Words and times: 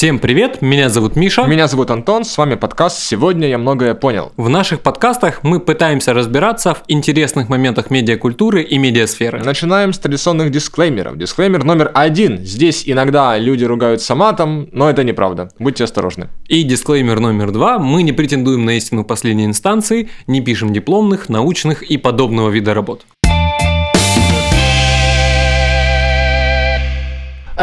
Всем 0.00 0.18
привет, 0.18 0.62
меня 0.62 0.88
зовут 0.88 1.14
Миша. 1.14 1.42
Меня 1.42 1.68
зовут 1.68 1.90
Антон, 1.90 2.24
с 2.24 2.38
вами 2.38 2.54
подкаст 2.54 3.00
«Сегодня 3.00 3.48
я 3.48 3.58
многое 3.58 3.92
понял». 3.92 4.32
В 4.38 4.48
наших 4.48 4.80
подкастах 4.80 5.40
мы 5.42 5.60
пытаемся 5.60 6.14
разбираться 6.14 6.72
в 6.72 6.84
интересных 6.88 7.50
моментах 7.50 7.90
медиакультуры 7.90 8.62
и 8.62 8.78
медиасферы. 8.78 9.44
Начинаем 9.44 9.92
с 9.92 9.98
традиционных 9.98 10.50
дисклеймеров. 10.52 11.18
Дисклеймер 11.18 11.64
номер 11.64 11.90
один. 11.92 12.38
Здесь 12.38 12.84
иногда 12.86 13.36
люди 13.36 13.66
ругаются 13.66 14.14
матом, 14.14 14.70
но 14.72 14.88
это 14.88 15.04
неправда. 15.04 15.50
Будьте 15.58 15.84
осторожны. 15.84 16.28
И 16.48 16.62
дисклеймер 16.62 17.20
номер 17.20 17.50
два. 17.50 17.78
Мы 17.78 18.02
не 18.02 18.12
претендуем 18.12 18.64
на 18.64 18.78
истину 18.78 19.04
последней 19.04 19.44
инстанции, 19.44 20.08
не 20.26 20.40
пишем 20.40 20.72
дипломных, 20.72 21.28
научных 21.28 21.82
и 21.82 21.98
подобного 21.98 22.48
вида 22.48 22.72
работ. 22.72 23.04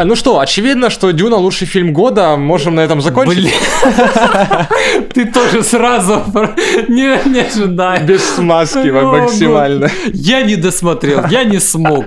Ну 0.04 0.16
что, 0.16 0.40
очевидно, 0.40 0.90
что 0.90 1.10
Дюна 1.12 1.36
лучший 1.36 1.66
фильм 1.66 1.92
года. 1.92 2.36
Можем 2.36 2.74
на 2.74 2.80
этом 2.80 3.00
закончить. 3.00 3.52
Ты 5.14 5.26
тоже 5.26 5.62
сразу 5.62 6.22
не, 6.88 7.40
ожидай. 7.40 8.02
Без 8.04 8.22
смазки 8.34 8.90
максимально. 8.90 9.90
Я 10.12 10.42
не 10.42 10.56
досмотрел, 10.56 11.26
я 11.30 11.44
не 11.44 11.58
смог. 11.60 12.06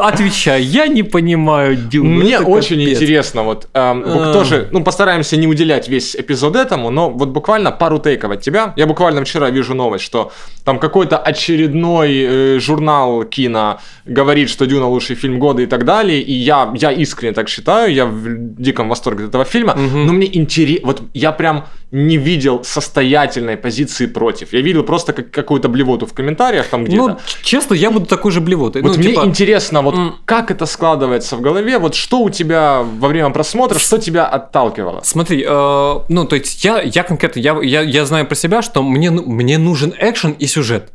Отвечаю, 0.00 0.64
я 0.64 0.86
не 0.86 1.02
понимаю 1.02 1.76
Дюну. 1.76 2.10
Мне 2.10 2.38
очень 2.38 2.82
интересно, 2.82 3.42
вот 3.42 3.68
эм, 3.74 4.04
а. 4.06 4.32
тоже, 4.32 4.68
ну 4.72 4.82
постараемся 4.82 5.36
не 5.36 5.46
уделять 5.46 5.88
весь 5.88 6.16
эпизод 6.16 6.56
этому, 6.56 6.90
но 6.90 7.10
вот 7.10 7.28
буквально 7.28 7.72
пару 7.72 7.98
тейков 7.98 8.30
от 8.30 8.40
тебя. 8.40 8.72
Я 8.76 8.86
буквально 8.86 9.24
вчера 9.24 9.50
вижу 9.50 9.74
новость, 9.74 10.04
что 10.04 10.32
там 10.64 10.78
какой-то 10.78 11.18
очередной 11.18 12.14
э, 12.18 12.58
журнал 12.60 13.24
кино 13.24 13.78
говорит, 14.04 14.50
что 14.50 14.66
Дюна 14.66 14.86
лучший 14.86 15.16
фильм 15.16 15.38
года 15.38 15.62
и 15.62 15.66
так 15.66 15.84
далее, 15.84 16.20
и 16.20 16.32
я, 16.32 16.72
я 16.74 16.92
искренне 16.92 17.15
искренне 17.16 17.32
так 17.32 17.48
считаю, 17.48 17.92
я 17.92 18.06
в 18.06 18.62
диком 18.62 18.88
восторге 18.88 19.24
от 19.24 19.28
этого 19.30 19.44
фильма, 19.44 19.72
угу. 19.72 19.98
но 19.98 20.12
мне 20.12 20.26
интересно, 20.36 20.86
вот 20.86 21.02
я 21.14 21.32
прям 21.32 21.64
не 21.90 22.18
видел 22.18 22.62
состоятельной 22.64 23.56
позиции 23.56 24.06
против. 24.06 24.52
Я 24.52 24.60
видел 24.60 24.82
просто 24.82 25.12
как 25.12 25.30
какую-то 25.30 25.68
блевоту 25.68 26.06
в 26.06 26.12
комментариях 26.12 26.66
там 26.66 26.84
где-то. 26.84 27.08
Ну, 27.08 27.16
честно, 27.42 27.74
я 27.74 27.90
буду 27.90 28.06
такой 28.06 28.32
же 28.32 28.40
блевотой. 28.40 28.82
Вот 28.82 28.92
ну, 28.92 28.98
мне 28.98 29.10
типа... 29.10 29.24
интересно, 29.24 29.82
вот 29.82 29.94
mm. 29.94 30.12
как 30.24 30.50
это 30.50 30.66
складывается 30.66 31.36
в 31.36 31.40
голове, 31.40 31.78
вот 31.78 31.94
что 31.94 32.20
у 32.20 32.30
тебя 32.30 32.82
во 32.82 33.08
время 33.08 33.30
просмотра, 33.30 33.78
что 33.78 33.98
тебя 33.98 34.26
отталкивало? 34.26 35.00
Смотри, 35.04 35.44
э, 35.48 35.94
ну, 36.08 36.24
то 36.26 36.36
есть 36.36 36.64
я, 36.64 36.82
я 36.82 37.02
конкретно, 37.02 37.40
я, 37.40 37.58
я, 37.62 37.80
я 37.82 38.04
знаю 38.04 38.26
про 38.26 38.34
себя, 38.34 38.62
что 38.62 38.82
мне, 38.82 39.10
мне 39.10 39.58
нужен 39.58 39.94
экшен 39.98 40.32
и 40.32 40.46
сюжет. 40.46 40.92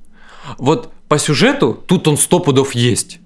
Вот 0.58 0.92
по 1.08 1.18
сюжету 1.18 1.74
тут 1.88 2.08
он 2.08 2.18
сто 2.18 2.40
пудов 2.40 2.76
есть. 2.76 3.20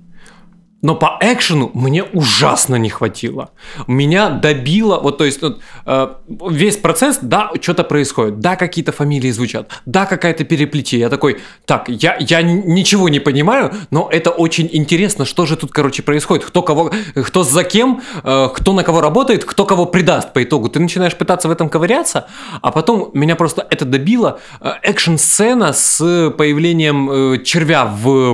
Но 0.86 0.94
по 0.94 1.17
экшену 1.19 1.72
мне 1.73 2.03
ужасно 2.03 2.75
не 2.75 2.89
хватило. 2.89 3.50
Меня 3.88 4.30
добило, 4.30 5.00
вот 5.00 5.17
то 5.17 5.23
есть 5.23 5.41
вот, 5.41 5.59
э, 5.88 6.08
весь 6.52 6.78
процесс, 6.78 7.17
да, 7.23 7.50
что-то 7.59 7.83
происходит, 7.83 8.39
да, 8.39 8.55
какие-то 8.55 8.91
фамилии 8.91 9.31
звучат, 9.31 9.72
да, 9.88 10.06
какая-то 10.06 10.44
переплетение. 10.44 11.06
Я 11.06 11.09
такой, 11.09 11.41
так, 11.66 11.89
я, 11.89 12.17
я 12.19 12.44
ничего 12.44 13.09
не 13.09 13.19
понимаю, 13.19 13.73
но 13.89 14.08
это 14.11 14.30
очень 14.30 14.69
интересно, 14.72 15.25
что 15.25 15.47
же 15.47 15.56
тут, 15.58 15.72
короче, 15.72 16.03
происходит, 16.03 16.45
кто 16.45 16.61
кого, 16.61 16.91
кто 17.16 17.44
за 17.44 17.63
кем, 17.63 18.03
э, 18.23 18.50
кто 18.53 18.73
на 18.73 18.83
кого 18.83 19.02
работает, 19.02 19.44
кто 19.44 19.66
кого 19.66 19.88
предаст 19.88 20.33
по 20.33 20.44
итогу. 20.44 20.69
Ты 20.69 20.80
начинаешь 20.80 21.16
пытаться 21.16 21.47
в 21.47 21.52
этом 21.52 21.67
ковыряться, 21.67 22.28
а 22.61 22.69
потом 22.69 23.09
меня 23.13 23.36
просто 23.36 23.66
это 23.72 23.86
добило. 23.86 24.39
Э, 24.61 24.73
экшн-сцена 24.83 25.73
с 25.73 26.31
появлением 26.38 27.09
э, 27.09 27.44
червя 27.44 27.86
в, 27.86 28.33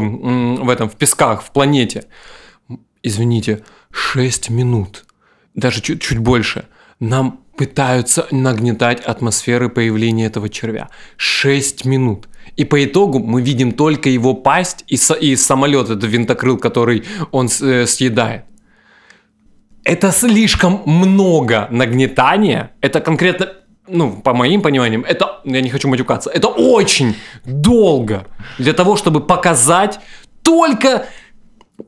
в 0.66 0.70
этом, 0.70 0.90
в 0.90 0.98
песках, 0.98 1.44
в 1.44 1.52
планете 1.52 2.08
извините, 3.04 3.64
6 3.92 4.50
минут, 4.50 5.06
даже 5.54 5.82
чуть-чуть 5.82 6.20
больше, 6.20 6.66
нам 7.00 7.42
пытаются 7.58 8.28
нагнетать 8.32 9.02
атмосферы 9.02 9.70
появления 9.70 10.26
этого 10.26 10.50
червя. 10.50 10.90
6 11.18 11.86
минут. 11.86 12.28
И 12.58 12.66
по 12.66 12.84
итогу 12.84 13.20
мы 13.20 13.42
видим 13.42 13.72
только 13.72 14.10
его 14.10 14.34
пасть 14.34 14.84
и, 14.88 14.98
и 15.20 15.36
самолет, 15.36 15.90
это 15.90 16.08
винтокрыл, 16.08 16.58
который 16.58 17.04
он 17.32 17.50
э, 17.62 17.86
съедает. 17.86 18.44
Это 19.84 20.12
слишком 20.12 20.82
много 20.86 21.68
нагнетания. 21.72 22.72
Это 22.82 23.00
конкретно, 23.00 23.54
ну, 23.88 24.22
по 24.22 24.34
моим 24.34 24.62
пониманиям, 24.62 25.04
это, 25.04 25.42
я 25.44 25.62
не 25.62 25.70
хочу 25.70 25.88
матюкаться, 25.88 26.30
это 26.30 26.48
очень 26.48 27.16
долго 27.46 28.28
для 28.58 28.74
того, 28.74 28.96
чтобы 28.96 29.22
показать 29.22 30.00
только 30.44 31.06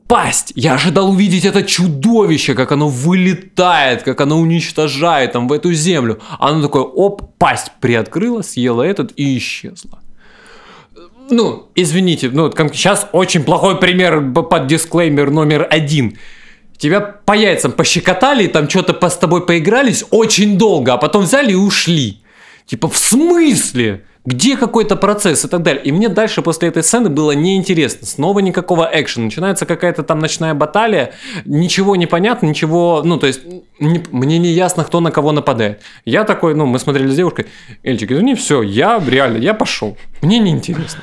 пасть. 0.06 0.52
Я 0.54 0.74
ожидал 0.74 1.10
увидеть 1.10 1.44
это 1.44 1.62
чудовище, 1.62 2.54
как 2.54 2.72
оно 2.72 2.88
вылетает, 2.88 4.02
как 4.02 4.20
оно 4.20 4.38
уничтожает 4.38 5.32
там 5.32 5.48
в 5.48 5.52
эту 5.52 5.72
землю. 5.72 6.20
Оно 6.38 6.62
такое, 6.62 6.82
оп, 6.82 7.36
пасть 7.38 7.72
приоткрыла, 7.80 8.42
съела 8.42 8.82
этот 8.82 9.12
и 9.16 9.36
исчезла. 9.38 10.00
Ну, 11.30 11.68
извините, 11.74 12.30
ну, 12.30 12.50
сейчас 12.72 13.08
очень 13.12 13.44
плохой 13.44 13.78
пример 13.78 14.32
под 14.32 14.66
дисклеймер 14.66 15.30
номер 15.30 15.66
один. 15.70 16.18
Тебя 16.76 17.00
по 17.00 17.32
яйцам 17.32 17.72
пощекотали, 17.72 18.46
там 18.46 18.68
что-то 18.68 19.08
с 19.08 19.16
тобой 19.16 19.46
поигрались 19.46 20.04
очень 20.10 20.58
долго, 20.58 20.92
а 20.92 20.98
потом 20.98 21.24
взяли 21.24 21.52
и 21.52 21.56
ушли. 21.56 22.20
Типа, 22.66 22.88
в 22.88 22.96
смысле? 22.96 24.04
Где 24.26 24.56
какой-то 24.56 24.96
процесс 24.96 25.44
и 25.44 25.48
так 25.48 25.62
далее. 25.62 25.82
И 25.82 25.92
мне 25.92 26.08
дальше 26.08 26.40
после 26.40 26.68
этой 26.68 26.82
сцены 26.82 27.10
было 27.10 27.32
неинтересно. 27.32 28.06
Снова 28.06 28.38
никакого 28.38 28.88
экшена. 28.90 29.26
Начинается 29.26 29.66
какая-то 29.66 30.02
там 30.02 30.18
ночная 30.18 30.54
баталия, 30.54 31.12
ничего 31.44 31.94
не 31.96 32.06
понятно, 32.06 32.46
ничего, 32.46 33.02
ну, 33.04 33.18
то 33.18 33.26
есть, 33.26 33.42
не, 33.78 34.02
мне 34.10 34.38
не 34.38 34.48
ясно, 34.48 34.84
кто 34.84 35.00
на 35.00 35.10
кого 35.10 35.32
нападает. 35.32 35.82
Я 36.04 36.24
такой, 36.24 36.54
ну, 36.54 36.66
мы 36.66 36.78
смотрели 36.78 37.08
с 37.08 37.16
девушкой, 37.16 37.46
Эльчик, 37.82 38.12
извини, 38.12 38.34
все, 38.34 38.62
я 38.62 39.02
реально, 39.06 39.38
я 39.38 39.52
пошел. 39.52 39.96
Мне 40.22 40.38
неинтересно. 40.38 41.02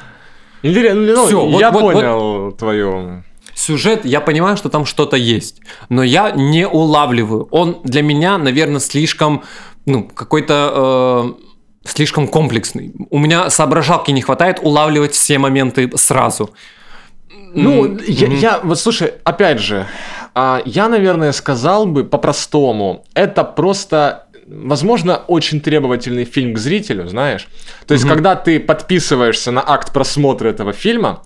Интересно, 0.64 1.02
ну, 1.02 1.26
все, 1.28 1.60
я 1.60 1.72
вот, 1.72 1.94
понял 1.94 2.46
вот, 2.46 2.58
твою 2.58 3.24
сюжет, 3.54 4.06
я 4.06 4.22
понимаю, 4.22 4.58
что 4.58 4.70
там 4.70 4.86
что-то 4.86 5.18
есть, 5.18 5.62
но 5.90 6.02
я 6.02 6.32
не 6.32 6.68
улавливаю. 6.68 7.48
Он 7.52 7.82
для 7.84 8.02
меня, 8.02 8.38
наверное, 8.40 8.80
слишком, 8.80 9.44
ну, 9.86 10.04
какой-то... 10.04 11.36
Э, 11.38 11.51
слишком 11.84 12.28
комплексный. 12.28 12.94
У 13.10 13.18
меня 13.18 13.50
соображалки 13.50 14.12
не 14.12 14.22
хватает 14.22 14.60
улавливать 14.62 15.14
все 15.14 15.40
моменты 15.40 15.90
сразу. 15.96 16.52
Ну, 17.54 17.86
mm-hmm. 17.86 18.04
я, 18.08 18.28
я, 18.28 18.60
вот 18.64 18.80
слушай, 18.80 19.14
опять 19.24 19.60
же, 19.60 19.88
а, 20.34 20.62
я, 20.66 20.88
наверное, 20.88 21.34
сказал 21.34 21.86
бы 21.86 22.04
по-простому, 22.04 23.04
это 23.14 23.44
просто 23.44 24.28
возможно, 24.48 25.18
очень 25.28 25.62
требовательный 25.62 26.26
фильм 26.26 26.54
к 26.54 26.58
зрителю, 26.58 27.08
знаешь. 27.08 27.48
То 27.88 27.94
есть, 27.94 28.06
mm-hmm. 28.06 28.10
когда 28.10 28.36
ты 28.36 28.60
подписываешься 28.60 29.52
на 29.52 29.64
акт 29.66 29.94
просмотра 29.94 30.50
этого 30.50 30.74
фильма, 30.74 31.24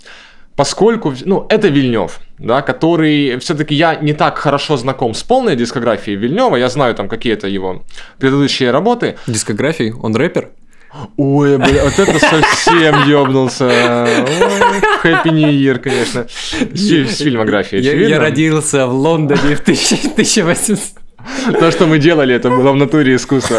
поскольку, 0.56 1.14
ну, 1.26 1.46
это 1.50 1.68
Вильнев, 1.68 2.20
да, 2.38 2.62
который 2.62 3.38
все-таки 3.40 3.76
я 3.76 3.96
не 3.96 4.14
так 4.14 4.38
хорошо 4.38 4.78
знаком 4.78 5.14
с 5.14 5.24
полной 5.24 5.56
дискографией 5.56 6.18
Вильнева, 6.18 6.56
я 6.56 6.70
знаю 6.70 6.96
там 6.96 7.08
какие-то 7.08 7.48
его 7.48 7.84
предыдущие 8.20 8.72
работы. 8.72 9.18
Дискографии? 9.28 9.94
Он 10.02 10.16
рэпер? 10.16 10.50
Ой, 11.18 11.58
бля, 11.58 11.84
вот 11.84 12.00
это 12.00 12.20
совсем 12.20 13.04
ёбнулся. 13.08 13.66
Happy 15.04 15.30
New 15.30 15.50
Year, 15.50 15.78
конечно. 15.80 16.28
С, 16.30 17.18
фильмографией, 17.18 17.84
я, 17.84 17.94
я 17.94 18.20
родился 18.20 18.88
в 18.88 18.94
Лондоне 18.94 19.56
в 19.56 19.62
1800. 19.62 20.80
То, 21.60 21.72
что 21.72 21.88
мы 21.88 22.00
делали, 22.00 22.34
это 22.36 22.50
было 22.50 22.72
в 22.72 22.76
натуре 22.76 23.16
искусства. 23.16 23.58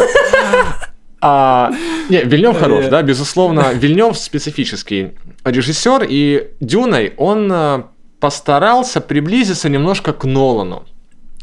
А, 1.21 1.71
не, 2.09 2.23
Вильнев 2.23 2.57
хорош, 2.57 2.85
да, 2.85 3.01
безусловно. 3.01 3.73
Вильнев 3.73 4.17
специфический 4.17 5.11
режиссер, 5.43 6.05
и 6.07 6.51
Дюной 6.59 7.13
он 7.17 7.51
э, 7.51 7.83
постарался 8.19 9.01
приблизиться 9.01 9.69
немножко 9.69 10.13
к 10.13 10.23
Нолану. 10.25 10.85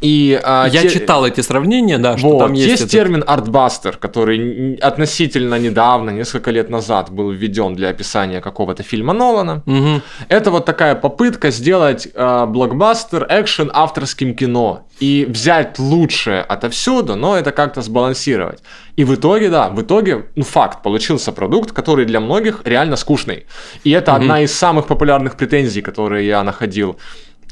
И, 0.01 0.39
а, 0.43 0.67
Я 0.67 0.83
те... 0.83 0.91
читал 0.91 1.27
эти 1.27 1.41
сравнения, 1.41 1.99
да, 1.99 2.19
что 2.19 2.31
вот, 2.31 2.39
там 2.39 2.53
есть. 2.53 2.69
Есть 2.69 2.83
этот... 2.83 2.93
термин 2.93 3.25
артбастер, 3.27 3.97
который 3.97 4.75
относительно 4.75 5.59
недавно, 5.59 6.11
несколько 6.11 6.51
лет 6.51 6.69
назад, 6.69 7.11
был 7.11 7.31
введен 7.31 7.75
для 7.75 7.89
описания 7.89 8.41
какого-то 8.41 8.83
фильма 8.83 9.13
Нолана. 9.13 9.63
Угу. 9.67 10.03
Это 10.29 10.51
вот 10.51 10.65
такая 10.65 10.95
попытка 10.95 11.51
сделать 11.51 12.09
э, 12.13 12.47
блокбастер, 12.47 13.27
экшен 13.31 13.71
авторским 13.73 14.35
кино 14.35 14.87
и 15.01 15.27
взять 15.29 15.79
лучшее 15.79 16.43
отовсюду, 16.43 17.17
но 17.17 17.37
это 17.37 17.53
как-то 17.53 17.83
сбалансировать. 17.83 18.63
И 18.97 19.05
в 19.05 19.15
итоге, 19.15 19.49
да, 19.49 19.69
в 19.69 19.81
итоге, 19.81 20.27
ну 20.37 20.45
факт, 20.45 20.83
получился 20.83 21.33
продукт, 21.33 21.73
который 21.73 22.05
для 22.05 22.21
многих 22.21 22.63
реально 22.65 22.97
скучный. 22.97 23.47
И 23.85 23.91
это 23.91 24.13
угу. 24.13 24.21
одна 24.21 24.41
из 24.43 24.53
самых 24.53 24.87
популярных 24.87 25.37
претензий, 25.37 25.83
которые 25.83 26.27
я 26.27 26.43
находил 26.43 26.97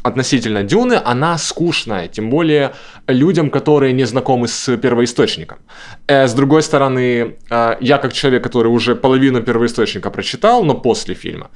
относительно 0.02 0.62
Дюны, 0.62 1.00
она 1.04 1.38
скучная, 1.38 2.08
тем 2.08 2.30
более 2.30 2.72
людям, 3.06 3.50
которые 3.50 3.92
не 3.92 4.04
знакомы 4.04 4.48
с 4.48 4.76
первоисточником. 4.76 5.58
Э, 6.06 6.26
с 6.26 6.34
другой 6.34 6.62
стороны, 6.62 7.36
э, 7.50 7.76
я 7.80 7.98
как 7.98 8.12
человек, 8.12 8.42
который 8.42 8.68
уже 8.68 8.94
половину 8.94 9.42
первоисточника 9.42 10.10
прочитал, 10.10 10.64
но 10.64 10.74
после 10.74 11.14
фильма, 11.14 11.50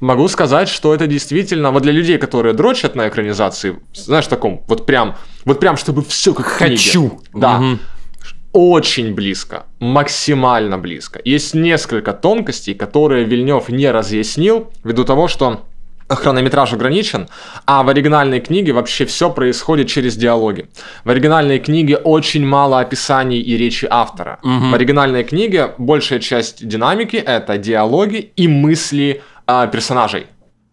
могу 0.00 0.28
сказать, 0.28 0.68
что 0.68 0.94
это 0.94 1.06
действительно, 1.06 1.70
вот 1.70 1.82
для 1.82 1.92
людей, 1.92 2.18
которые 2.18 2.54
дрочат 2.54 2.96
на 2.96 3.08
экранизации, 3.08 3.78
знаешь, 3.94 4.26
таком, 4.26 4.64
вот 4.68 4.86
прям, 4.86 5.16
вот 5.44 5.60
прям, 5.60 5.76
чтобы 5.76 6.02
все 6.02 6.34
как 6.34 6.46
Хочу. 6.46 7.08
Книге. 7.08 7.24
Да. 7.34 7.58
Угу 7.58 7.78
очень 8.58 9.12
близко, 9.12 9.66
максимально 9.80 10.78
близко. 10.78 11.20
Есть 11.22 11.52
несколько 11.52 12.14
тонкостей, 12.14 12.74
которые 12.74 13.24
Вильнев 13.24 13.68
не 13.68 13.90
разъяснил, 13.90 14.72
ввиду 14.82 15.04
того, 15.04 15.28
что 15.28 15.66
хронометраж 16.08 16.72
ограничен, 16.72 17.28
а 17.66 17.82
в 17.82 17.88
оригинальной 17.88 18.40
книге 18.40 18.72
вообще 18.72 19.04
все 19.06 19.30
происходит 19.30 19.88
через 19.88 20.16
диалоги. 20.16 20.68
В 21.04 21.10
оригинальной 21.10 21.58
книге 21.58 21.96
очень 21.96 22.46
мало 22.46 22.80
описаний 22.80 23.40
и 23.40 23.56
речи 23.56 23.86
автора. 23.90 24.38
Угу. 24.42 24.70
В 24.70 24.74
оригинальной 24.74 25.24
книге 25.24 25.74
большая 25.78 26.20
часть 26.20 26.66
динамики 26.66 27.16
это 27.16 27.58
диалоги 27.58 28.32
и 28.36 28.48
мысли 28.48 29.22
э, 29.46 29.68
персонажей. 29.72 30.26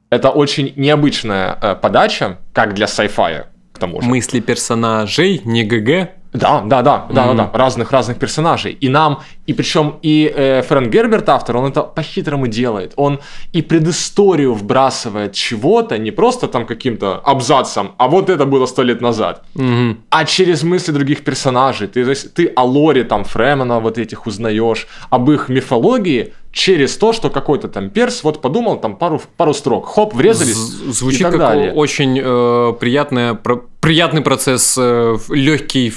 Это 0.10 0.30
очень 0.30 0.74
необычная 0.76 1.58
э, 1.60 1.76
подача, 1.76 2.38
как 2.54 2.76
для 2.76 2.86
sci-fi, 2.86 3.46
к 3.74 3.80
тому 3.80 4.02
же. 4.02 4.08
Мысли 4.08 4.40
персонажей, 4.40 5.42
не 5.44 5.64
ГГ. 5.64 6.10
Да, 6.34 6.62
да, 6.66 6.82
да, 6.82 7.06
да, 7.12 7.26
mm-hmm. 7.26 7.36
да, 7.36 7.50
да, 7.52 7.58
разных 7.58 7.92
разных 7.92 8.18
персонажей. 8.18 8.72
И 8.72 8.90
нам, 8.90 9.22
и 9.46 9.54
причем 9.54 10.00
и 10.02 10.32
э, 10.36 10.64
Фрэнк 10.64 10.90
Герберт 10.90 11.30
автор, 11.30 11.58
он 11.58 11.70
это 11.70 11.84
по-хитрому 11.84 12.48
делает. 12.48 12.94
Он 12.96 13.20
и 13.52 13.62
предысторию 13.62 14.54
вбрасывает 14.54 15.34
чего-то, 15.34 15.98
не 15.98 16.12
просто 16.12 16.48
там 16.48 16.66
каким-то 16.66 17.22
абзацем, 17.24 17.92
а 17.98 18.08
вот 18.08 18.30
это 18.30 18.46
было 18.46 18.66
сто 18.66 18.82
лет 18.82 19.02
назад, 19.02 19.44
mm-hmm. 19.56 19.98
а 20.10 20.26
через 20.26 20.64
мысли 20.64 20.92
других 20.92 21.24
персонажей. 21.24 21.88
Ты, 21.88 22.04
то 22.04 22.10
есть, 22.10 22.34
ты 22.34 22.52
о 22.56 22.64
лоре 22.64 23.04
там 23.04 23.24
Фремена 23.24 23.80
вот 23.80 23.98
этих 23.98 24.26
узнаешь, 24.26 24.88
об 25.12 25.30
их 25.30 25.50
мифологии 25.50 26.34
через 26.52 26.98
то, 26.98 27.14
что 27.14 27.30
какой-то 27.30 27.68
там 27.68 27.90
перс 27.90 28.24
вот 28.24 28.42
подумал 28.42 28.78
там 28.78 28.96
пару, 28.96 29.22
пару 29.38 29.54
строк, 29.54 29.88
хоп, 29.88 30.14
врезались 30.14 30.56
Звучит 30.56 31.22
и 31.22 31.24
так 31.24 31.32
как 31.32 31.40
далее. 31.40 31.74
очень 31.74 32.20
э, 32.24 32.74
приятная, 32.80 33.34
про, 33.34 33.58
приятный 33.82 34.22
процесс, 34.22 34.76
э, 34.80 35.18
легкий 35.30 35.92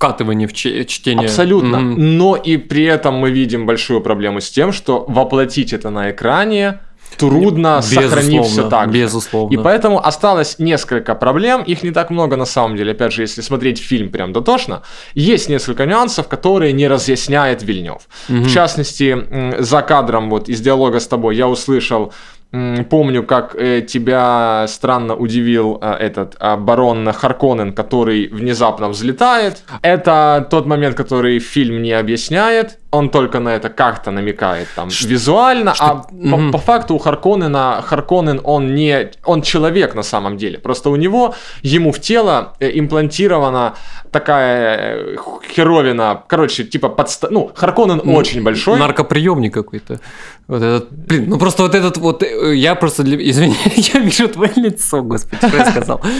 вкатывание 0.00 0.48
в 0.48 0.54
чтение. 0.54 1.26
Абсолютно. 1.26 1.76
Mm-hmm. 1.76 1.96
Но 1.96 2.34
и 2.34 2.56
при 2.56 2.84
этом 2.84 3.16
мы 3.16 3.30
видим 3.30 3.66
большую 3.66 4.00
проблему 4.00 4.40
с 4.40 4.50
тем, 4.50 4.72
что 4.72 5.04
воплотить 5.06 5.74
это 5.74 5.90
на 5.90 6.10
экране 6.10 6.78
трудно, 7.18 7.76
безусловно, 7.76 8.08
сохранив 8.08 8.46
все 8.46 8.68
так 8.70 8.90
Безусловно. 8.90 9.52
И 9.52 9.58
поэтому 9.58 10.06
осталось 10.06 10.58
несколько 10.58 11.14
проблем, 11.14 11.62
их 11.62 11.82
не 11.82 11.90
так 11.90 12.10
много 12.10 12.36
на 12.36 12.46
самом 12.46 12.76
деле, 12.76 12.92
опять 12.92 13.12
же, 13.12 13.22
если 13.22 13.42
смотреть 13.42 13.78
фильм 13.78 14.08
прям 14.08 14.32
дотошно, 14.32 14.82
есть 15.14 15.50
несколько 15.50 15.84
нюансов, 15.84 16.28
которые 16.28 16.72
не 16.72 16.88
разъясняет 16.88 17.62
Вильнев. 17.62 18.08
Угу. 18.28 18.38
В 18.38 18.50
частности, 18.50 19.26
за 19.58 19.82
кадром 19.82 20.30
вот 20.30 20.48
из 20.48 20.60
диалога 20.60 20.98
с 20.98 21.06
тобой 21.06 21.36
я 21.36 21.46
услышал 21.46 22.12
Помню, 22.52 23.22
как 23.22 23.54
э, 23.54 23.80
тебя 23.82 24.66
странно 24.66 25.14
удивил 25.14 25.78
э, 25.80 25.92
этот 25.92 26.36
э, 26.40 26.56
барон 26.56 27.12
Харконен, 27.12 27.72
который 27.72 28.26
внезапно 28.26 28.88
взлетает. 28.88 29.62
Это 29.82 30.48
тот 30.50 30.66
момент, 30.66 30.96
который 30.96 31.38
фильм 31.38 31.80
не 31.80 31.92
объясняет. 31.92 32.79
Он 32.90 33.08
только 33.08 33.38
на 33.38 33.50
это 33.50 33.68
как-то 33.68 34.10
намекает 34.10 34.68
там 34.74 34.90
Ш- 34.90 35.06
визуально, 35.06 35.74
что... 35.74 35.84
а 35.84 36.06
mm-hmm. 36.12 36.50
по, 36.50 36.58
по 36.58 36.64
факту 36.64 36.94
у 36.94 36.98
Харконена 36.98 37.82
Харконен 37.86 38.40
он 38.44 38.74
не 38.74 39.10
он 39.24 39.42
человек 39.42 39.94
на 39.94 40.02
самом 40.02 40.36
деле. 40.36 40.58
Просто 40.58 40.90
у 40.90 40.96
него 40.96 41.34
ему 41.62 41.92
в 41.92 42.00
тело 42.00 42.54
э, 42.58 42.70
имплантирована 42.78 43.74
такая 44.10 44.76
э, 44.76 45.16
херовина, 45.54 46.22
короче, 46.26 46.64
типа 46.64 46.88
подста... 46.88 47.28
ну 47.30 47.50
Харконен 47.54 48.00
ну, 48.04 48.14
очень 48.14 48.42
большой. 48.42 48.78
Наркоприемник 48.78 49.54
какой-то. 49.54 50.00
Вот 50.48 50.62
этот, 50.62 50.90
блин, 50.90 51.26
ну 51.28 51.38
просто 51.38 51.62
вот 51.62 51.76
этот 51.76 51.96
вот, 51.98 52.24
э, 52.24 52.56
я 52.56 52.74
просто, 52.74 53.04
для, 53.04 53.16
извини, 53.16 53.54
я 53.94 54.00
вижу 54.00 54.28
твое 54.28 54.52
лицо, 54.56 55.02
господи, 55.02 55.46
что 55.46 55.56
я 55.56 55.70
сказал. 55.70 56.00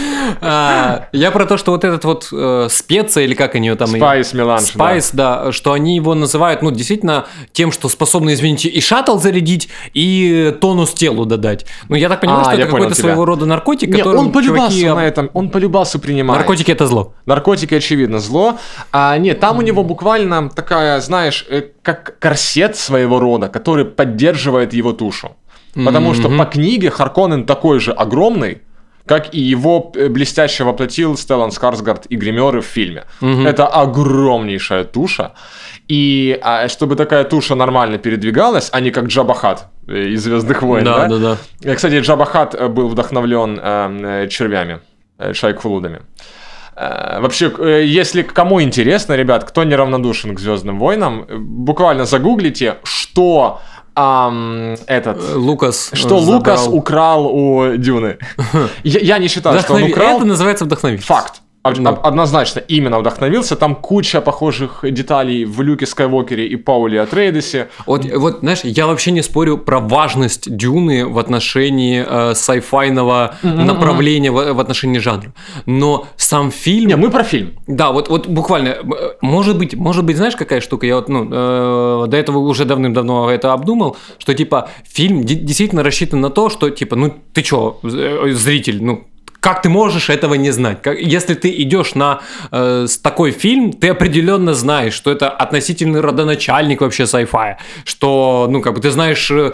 А, 0.43 1.07
я 1.11 1.31
про 1.31 1.45
то, 1.45 1.57
что 1.57 1.71
вот 1.71 1.83
этот 1.83 2.05
вот 2.05 2.71
специя, 2.71 3.25
или 3.25 3.33
как 3.33 3.55
они 3.55 3.67
ее 3.67 3.75
там... 3.75 3.87
Спайс 3.87 4.33
меланж, 4.33 4.63
Спайс, 4.63 5.11
да, 5.11 5.51
что 5.51 5.73
они 5.73 5.95
его 5.95 6.15
называют, 6.15 6.60
ну, 6.61 6.71
действительно, 6.71 7.25
тем, 7.51 7.71
что 7.71 7.89
способны, 7.89 8.33
извините, 8.33 8.69
и 8.69 8.81
шаттл 8.81 9.17
зарядить, 9.17 9.69
и 9.93 10.55
тонус 10.59 10.93
телу 10.93 11.25
додать. 11.25 11.65
Ну, 11.89 11.95
я 11.95 12.09
так 12.09 12.21
понимаю, 12.21 12.41
а, 12.41 12.43
что 12.45 12.53
это 12.53 12.65
какой-то 12.65 12.95
своего 12.95 13.25
рода 13.25 13.45
наркотик, 13.45 13.89
Нет, 13.89 13.97
который 13.99 14.17
он 14.17 14.31
полюбался 14.31 14.77
чуваки... 14.77 14.95
на 14.95 15.07
этом, 15.07 15.29
он 15.33 15.49
полюбался 15.49 15.99
принимать. 15.99 16.37
Наркотики– 16.37 16.71
это 16.73 16.87
зло. 16.87 17.13
Наркотики, 17.25 17.75
очевидно, 17.75 18.19
зло. 18.19 18.57
А, 18.91 19.17
нет, 19.17 19.39
там 19.39 19.57
у 19.57 19.61
него 19.61 19.83
буквально 19.83 20.49
такая, 20.49 20.99
знаешь, 21.01 21.45
э, 21.49 21.63
как 21.81 22.17
корсет 22.19 22.75
своего 22.75 23.19
рода, 23.19 23.47
который 23.47 23.85
поддерживает 23.85 24.73
его 24.73 24.93
тушу. 24.93 25.35
Потому 25.73 26.11
mm-hmm. 26.11 26.15
что 26.15 26.37
по 26.37 26.45
книге 26.45 26.89
Харконен 26.89 27.45
такой 27.45 27.79
же 27.79 27.91
огромный, 27.93 28.61
как 29.11 29.33
и 29.33 29.41
его 29.41 29.91
э, 29.95 30.07
блестяще 30.07 30.63
воплотил 30.63 31.17
Стеллан 31.17 31.51
Скарсгард 31.51 32.05
и 32.05 32.15
гримеры 32.15 32.61
в 32.61 32.65
фильме. 32.65 33.03
Mm-hmm. 33.19 33.45
Это 33.45 33.67
огромнейшая 33.67 34.85
туша. 34.85 35.33
И 35.89 36.39
а, 36.41 36.69
чтобы 36.69 36.95
такая 36.95 37.25
туша 37.25 37.55
нормально 37.55 37.97
передвигалась, 37.97 38.69
а 38.71 38.79
не 38.79 38.89
как 38.91 39.07
Джабахат 39.07 39.65
э, 39.89 40.13
из 40.13 40.23
Звездных 40.23 40.61
войн. 40.61 40.85
Да, 40.85 41.07
да, 41.07 41.17
да. 41.17 41.37
да. 41.59 41.75
Кстати, 41.75 41.99
Джабахат 41.99 42.71
был 42.71 42.87
вдохновлен 42.87 43.59
э, 43.61 44.27
червями, 44.29 44.79
э, 45.17 45.33
шайкфлудами. 45.33 46.03
Э, 46.77 47.19
вообще, 47.19 47.51
э, 47.59 47.83
если 47.85 48.21
кому 48.21 48.61
интересно, 48.61 49.17
ребят, 49.17 49.43
кто 49.43 49.65
неравнодушен 49.65 50.35
к 50.35 50.39
Звездным 50.39 50.79
войнам, 50.79 51.25
буквально 51.29 52.05
загуглите, 52.05 52.77
что 52.85 53.59
Um, 53.93 54.79
этот 54.87 55.35
Лукас 55.35 55.91
что 55.93 56.19
забрал. 56.19 56.37
Лукас 56.37 56.67
украл 56.67 57.27
у 57.27 57.75
Дюны. 57.75 58.19
Я, 58.83 58.99
я 59.01 59.17
не 59.17 59.27
считаю, 59.27 59.57
Вдохнови... 59.57 59.83
что 59.83 59.85
он 59.85 59.91
украл. 59.91 60.17
Это 60.17 60.25
называется 60.25 60.65
вдохновить. 60.65 61.03
Факт. 61.03 61.41
Да. 61.63 61.91
Однозначно, 61.91 62.59
именно 62.59 62.99
вдохновился. 62.99 63.55
Там 63.55 63.75
куча 63.75 64.19
похожих 64.19 64.79
деталей 64.83 65.45
в 65.45 65.61
Люке 65.61 65.85
Скайуокере 65.85 66.47
и 66.47 66.55
Пауле 66.55 67.01
Атрейдесе. 67.01 67.69
Вот, 67.85 68.03
вот, 68.05 68.39
знаешь, 68.39 68.61
я 68.63 68.87
вообще 68.87 69.11
не 69.11 69.21
спорю 69.21 69.59
про 69.59 69.79
важность 69.79 70.55
Дюны 70.55 71.05
в 71.05 71.19
отношении 71.19 72.03
э, 72.07 72.33
сайфайного 72.33 73.35
mm-hmm. 73.43 73.63
направления, 73.63 74.31
в, 74.31 74.53
в 74.53 74.59
отношении 74.59 74.97
жанра. 74.97 75.33
Но 75.67 76.07
сам 76.17 76.51
фильм... 76.51 76.87
Не, 76.87 76.95
мы 76.95 77.11
про 77.11 77.23
фильм. 77.23 77.51
Да, 77.67 77.91
вот, 77.91 78.09
вот 78.09 78.27
буквально, 78.27 78.69
э, 78.69 78.83
может 79.21 79.59
быть, 79.59 79.75
может 79.75 80.03
быть, 80.03 80.17
знаешь, 80.17 80.35
какая 80.35 80.61
штука? 80.61 80.87
Я 80.87 80.95
вот, 80.95 81.09
ну, 81.09 81.27
э, 81.31 82.07
до 82.07 82.17
этого 82.17 82.39
уже 82.39 82.65
давным-давно 82.65 83.29
это 83.29 83.53
обдумал, 83.53 83.97
что, 84.17 84.33
типа, 84.33 84.69
фильм 84.83 85.23
действительно 85.23 85.83
рассчитан 85.83 86.21
на 86.21 86.31
то, 86.31 86.49
что, 86.49 86.71
типа, 86.71 86.95
ну, 86.95 87.13
ты 87.33 87.43
чё, 87.43 87.77
э, 87.83 88.31
зритель, 88.31 88.83
ну, 88.83 89.03
как 89.41 89.63
ты 89.63 89.69
можешь 89.69 90.09
этого 90.09 90.35
не 90.35 90.51
знать? 90.51 90.81
Как, 90.83 90.99
если 90.99 91.33
ты 91.33 91.49
идешь 91.63 91.95
на 91.95 92.21
э, 92.51 92.85
такой 93.01 93.31
фильм, 93.31 93.73
ты 93.73 93.89
определенно 93.89 94.53
знаешь, 94.53 94.93
что 94.93 95.11
это 95.11 95.29
относительный 95.29 95.99
родоначальник 95.99 96.81
вообще 96.81 97.03
sci-fi, 97.03 97.55
что, 97.83 98.47
ну, 98.49 98.61
как 98.61 98.75
бы 98.75 98.81
ты 98.81 98.91
знаешь 98.91 99.31
э, 99.31 99.51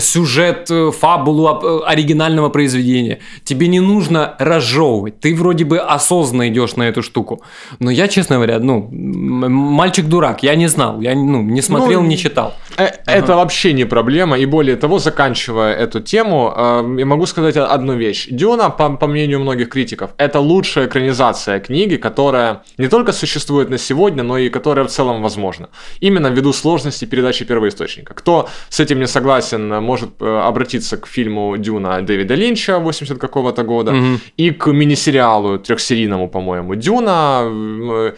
сюжет, 0.00 0.70
э, 0.70 0.90
фабулу 0.90 1.48
э, 1.48 1.86
оригинального 1.86 2.48
произведения. 2.48 3.18
Тебе 3.44 3.68
не 3.68 3.80
нужно 3.80 4.36
разжевывать. 4.38 5.20
Ты 5.20 5.34
вроде 5.34 5.66
бы 5.66 5.78
осознанно 5.78 6.48
идешь 6.48 6.76
на 6.76 6.84
эту 6.84 7.02
штуку. 7.02 7.42
Но 7.78 7.90
я, 7.90 8.08
честно 8.08 8.36
говоря, 8.36 8.58
ну, 8.58 8.88
мальчик-дурак, 8.90 10.42
я 10.42 10.54
не 10.54 10.66
знал, 10.66 10.98
я 11.02 11.14
ну, 11.14 11.42
не 11.42 11.60
смотрел, 11.60 12.00
ну, 12.00 12.08
не 12.08 12.16
читал. 12.16 12.54
Э, 12.76 12.88
это 13.06 13.36
вообще 13.36 13.72
не 13.72 13.84
проблема. 13.84 14.38
И 14.38 14.46
более 14.46 14.76
того, 14.76 14.98
заканчивая 14.98 15.74
эту 15.74 16.00
тему, 16.00 16.52
э, 16.56 16.96
я 16.98 17.06
могу 17.06 17.26
сказать 17.26 17.56
одну 17.56 17.96
вещь. 17.96 18.28
Дюна, 18.30 18.70
по, 18.70 18.90
по 18.96 19.06
мнению 19.06 19.40
многих 19.40 19.68
критиков, 19.68 20.10
это 20.18 20.40
лучшая 20.40 20.86
экранизация 20.86 21.60
книги, 21.60 21.96
которая 21.96 22.62
не 22.78 22.88
только 22.88 23.12
существует 23.12 23.70
на 23.70 23.78
сегодня, 23.78 24.22
но 24.22 24.38
и 24.38 24.48
которая 24.48 24.84
в 24.86 24.90
целом 24.90 25.22
возможна. 25.22 25.68
Именно 26.00 26.28
ввиду 26.28 26.52
сложности 26.52 27.04
передачи 27.04 27.44
первоисточника. 27.44 28.14
Кто 28.14 28.48
с 28.68 28.80
этим 28.80 28.98
не 28.98 29.06
согласен, 29.06 29.68
может 29.82 30.10
э, 30.20 30.40
обратиться 30.48 30.96
к 30.96 31.06
фильму 31.06 31.56
Дюна 31.56 32.02
Дэвида 32.02 32.34
Линча 32.34 32.78
80 32.78 33.18
какого-то 33.18 33.62
года 33.62 33.92
угу. 33.92 34.20
и 34.36 34.50
к 34.50 34.72
мини-сериалу 34.72 35.58
трехсерийному, 35.58 36.28
по-моему, 36.28 36.74
Дюна 36.74 38.14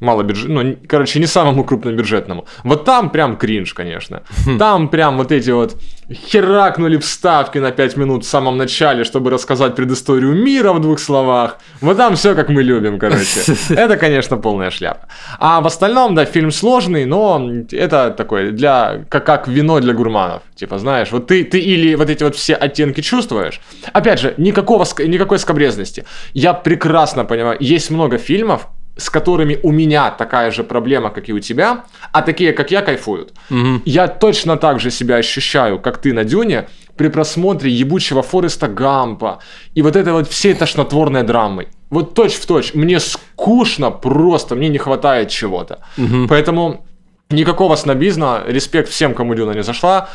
э, 0.00 0.04
малобюджет, 0.04 0.48
ну, 0.48 0.76
короче, 0.88 1.20
не 1.20 1.26
самому 1.26 1.64
крупнобюджетному. 1.64 2.46
Вот 2.64 2.84
там 2.84 3.10
прям 3.10 3.36
кринж, 3.36 3.74
конечно. 3.74 4.22
Хм. 4.46 4.58
Там 4.58 4.88
прям 4.88 5.16
вот 5.16 5.32
эти 5.32 5.50
вот 5.50 5.76
херакнули 6.12 6.96
вставки 6.98 7.58
на 7.58 7.70
5 7.70 7.96
минут 7.96 8.24
в 8.24 8.28
самом 8.28 8.56
начале, 8.56 9.04
чтобы 9.04 9.30
рассказать 9.30 9.74
предысторию 9.74 10.34
мира 10.34 10.72
в 10.72 10.80
двух 10.80 11.00
словах. 11.00 11.58
Вот 11.80 11.96
там 11.96 12.14
все 12.14 12.34
как 12.34 12.48
мы 12.48 12.62
любим, 12.62 12.98
короче. 12.98 13.40
Это, 13.70 13.96
конечно, 13.96 14.36
полная 14.36 14.70
шляпа. 14.70 15.08
А 15.38 15.60
в 15.60 15.66
остальном, 15.66 16.14
да, 16.14 16.24
фильм 16.24 16.50
сложный, 16.50 17.04
но 17.06 17.50
это 17.72 18.10
такой 18.10 18.52
для 18.52 19.04
как, 19.08 19.26
как 19.26 19.48
вино 19.48 19.80
для 19.80 19.92
гурманов. 19.94 20.42
Типа, 20.54 20.78
знаешь, 20.78 21.12
вот 21.12 21.26
ты, 21.26 21.44
ты 21.44 21.58
или 21.58 21.94
вот 21.94 22.10
эти 22.10 22.22
вот 22.22 22.36
все 22.36 22.54
оттенки 22.54 23.00
чувствуешь. 23.00 23.60
Опять 23.92 24.20
же, 24.20 24.34
никакого, 24.36 24.84
никакой 25.04 25.38
скобрезности. 25.38 26.04
Я 26.32 26.54
прекрасно 26.54 27.24
понимаю, 27.24 27.56
есть 27.60 27.90
много 27.90 28.18
фильмов, 28.18 28.68
с 28.96 29.10
которыми 29.10 29.58
у 29.62 29.72
меня 29.72 30.10
такая 30.10 30.50
же 30.50 30.64
проблема, 30.64 31.10
как 31.10 31.28
и 31.28 31.32
у 31.32 31.38
тебя, 31.38 31.84
а 32.12 32.22
такие, 32.22 32.52
как 32.52 32.70
я, 32.70 32.82
кайфуют. 32.82 33.32
Мгм. 33.50 33.82
Я 33.84 34.08
точно 34.08 34.56
так 34.56 34.80
же 34.80 34.90
себя 34.90 35.16
ощущаю, 35.16 35.78
как 35.78 35.98
ты 35.98 36.12
на 36.12 36.24
Дюне, 36.24 36.68
при 36.96 37.08
просмотре 37.08 37.70
ебучего 37.70 38.22
Фореста 38.22 38.68
Гампа 38.68 39.38
и 39.74 39.82
вот 39.82 39.96
этой 39.96 40.12
вот 40.12 40.28
всей 40.28 40.54
тошнотворной 40.54 41.22
драмы. 41.22 41.68
Вот 41.90 42.14
точь 42.14 42.34
в 42.34 42.46
точь. 42.46 42.74
Мне 42.74 43.00
скучно 43.00 43.90
просто, 43.90 44.54
мне 44.54 44.68
не 44.68 44.78
хватает 44.78 45.28
чего-то. 45.28 45.78
Поэтому 46.28 46.86
никакого 47.30 47.76
снобизма, 47.76 48.42
респект 48.46 48.88
всем, 48.88 49.14
кому 49.14 49.34
Дюна 49.34 49.52
не 49.52 49.62
зашла. 49.62 50.08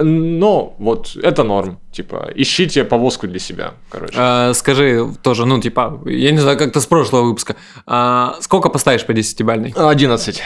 Но 0.00 0.76
вот 0.78 1.16
это 1.22 1.42
норм. 1.42 1.80
Типа, 1.90 2.30
ищите 2.34 2.84
повозку 2.84 3.26
для 3.26 3.40
себя, 3.40 3.74
короче. 3.90 4.14
А, 4.16 4.54
скажи 4.54 5.08
тоже, 5.22 5.44
ну, 5.44 5.60
типа, 5.60 6.00
я 6.06 6.30
не 6.30 6.38
знаю, 6.38 6.56
как-то 6.56 6.80
с 6.80 6.86
прошлого 6.86 7.22
выпуска. 7.24 7.56
А, 7.84 8.36
сколько 8.40 8.68
поставишь 8.68 9.04
по 9.04 9.10
10-бальной? 9.10 9.72
11. 9.76 10.40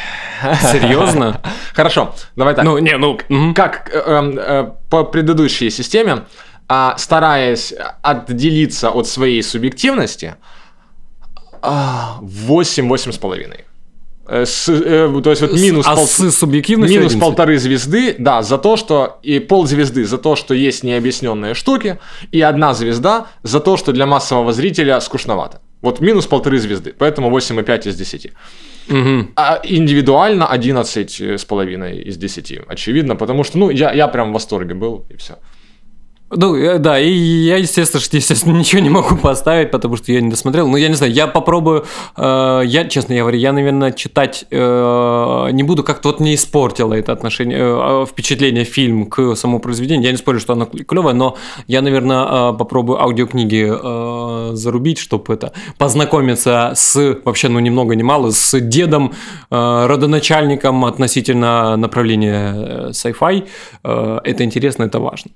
Серьезно? 0.72 1.42
Хорошо, 1.74 2.14
давай 2.34 2.54
так. 2.54 2.64
Ну, 2.64 2.78
не, 2.78 2.96
ну, 2.96 3.18
как 3.54 3.90
э, 3.92 4.02
э, 4.04 4.32
э, 4.36 4.70
по 4.88 5.04
предыдущей 5.04 5.68
системе, 5.68 6.24
а, 6.68 6.96
стараясь 6.96 7.74
отделиться 8.02 8.90
от 8.90 9.06
своей 9.06 9.42
субъективности, 9.42 10.36
а, 11.60 12.16
8, 12.22 12.88
8 12.88 13.12
с. 14.26 14.32
Э, 14.32 14.46
с, 14.46 14.68
э, 14.68 15.20
то 15.22 15.30
есть 15.30 15.42
вот 15.42 15.52
минус, 15.52 15.86
а 15.86 15.96
пол- 15.96 16.06
с 16.06 16.32
субъективностью 16.32 17.00
минус 17.00 17.12
11? 17.12 17.20
полторы 17.20 17.58
звезды, 17.58 18.14
да, 18.18 18.42
за 18.42 18.58
то, 18.58 18.76
что 18.76 19.18
и 19.22 19.40
пол 19.40 19.66
звезды 19.66 20.04
за 20.04 20.18
то, 20.18 20.36
что 20.36 20.54
есть 20.54 20.84
необъясненные 20.84 21.54
штуки, 21.54 21.98
и 22.30 22.40
одна 22.40 22.74
звезда 22.74 23.26
за 23.42 23.60
то, 23.60 23.76
что 23.76 23.92
для 23.92 24.06
массового 24.06 24.52
зрителя 24.52 25.00
скучновато. 25.00 25.60
Вот 25.80 26.00
минус 26.00 26.26
полторы 26.26 26.58
звезды, 26.58 26.94
поэтому 26.96 27.30
8,5 27.30 27.88
из 27.88 27.96
10. 27.96 28.32
Мгм. 28.88 29.32
А 29.36 29.60
индивидуально 29.64 30.46
11 30.46 31.20
с 31.20 31.44
половиной 31.44 32.02
из 32.02 32.16
10, 32.16 32.60
очевидно, 32.68 33.16
потому 33.16 33.44
что, 33.44 33.58
ну, 33.58 33.70
я, 33.70 33.92
я 33.92 34.08
прям 34.08 34.30
в 34.30 34.34
восторге 34.34 34.74
был, 34.74 35.06
и 35.08 35.16
все. 35.16 35.38
Ну, 36.34 36.56
э, 36.56 36.78
да, 36.78 36.98
и 36.98 37.10
я, 37.10 37.58
естественно, 37.58 38.00
что, 38.00 38.16
естественно, 38.16 38.56
ничего 38.58 38.80
не 38.80 38.88
могу 38.88 39.16
поставить, 39.16 39.70
потому 39.70 39.96
что 39.96 40.12
я 40.12 40.20
не 40.20 40.30
досмотрел. 40.30 40.66
Ну, 40.66 40.76
я 40.76 40.88
не 40.88 40.94
знаю, 40.94 41.12
я 41.12 41.26
попробую, 41.26 41.84
э, 42.16 42.62
я, 42.64 42.84
честно 42.88 43.14
говоря, 43.14 43.36
я, 43.36 43.52
наверное, 43.52 43.92
читать 43.92 44.46
э, 44.50 45.48
не 45.52 45.62
буду, 45.62 45.84
как-то 45.84 46.08
вот 46.08 46.20
мне 46.20 46.34
испортило 46.34 46.94
это 46.94 47.12
отношение, 47.12 47.58
э, 47.60 48.06
впечатление 48.06 48.64
фильм 48.64 49.06
к 49.06 49.36
самому 49.36 49.60
произведению. 49.60 50.06
Я 50.06 50.12
не 50.12 50.16
спорю, 50.16 50.40
что 50.40 50.54
оно 50.54 50.64
клевое, 50.66 51.14
но 51.14 51.36
я, 51.66 51.82
наверное, 51.82 52.52
э, 52.52 52.56
попробую 52.56 53.00
аудиокниги 53.02 53.70
э, 53.70 54.54
зарубить, 54.54 54.98
чтобы 54.98 55.34
это 55.34 55.52
познакомиться 55.76 56.72
с, 56.74 57.18
вообще, 57.24 57.48
ну, 57.48 57.58
ни 57.60 57.70
много 57.70 57.94
ни 57.94 58.02
мало, 58.02 58.30
с 58.30 58.58
дедом, 58.58 59.12
э, 59.50 59.86
родоначальником 59.86 60.84
относительно 60.86 61.76
направления 61.76 62.54
э, 62.54 62.90
sci-fi. 62.90 63.46
Э, 63.84 64.20
это 64.24 64.44
интересно, 64.44 64.84
это 64.84 64.98
важно. 64.98 65.30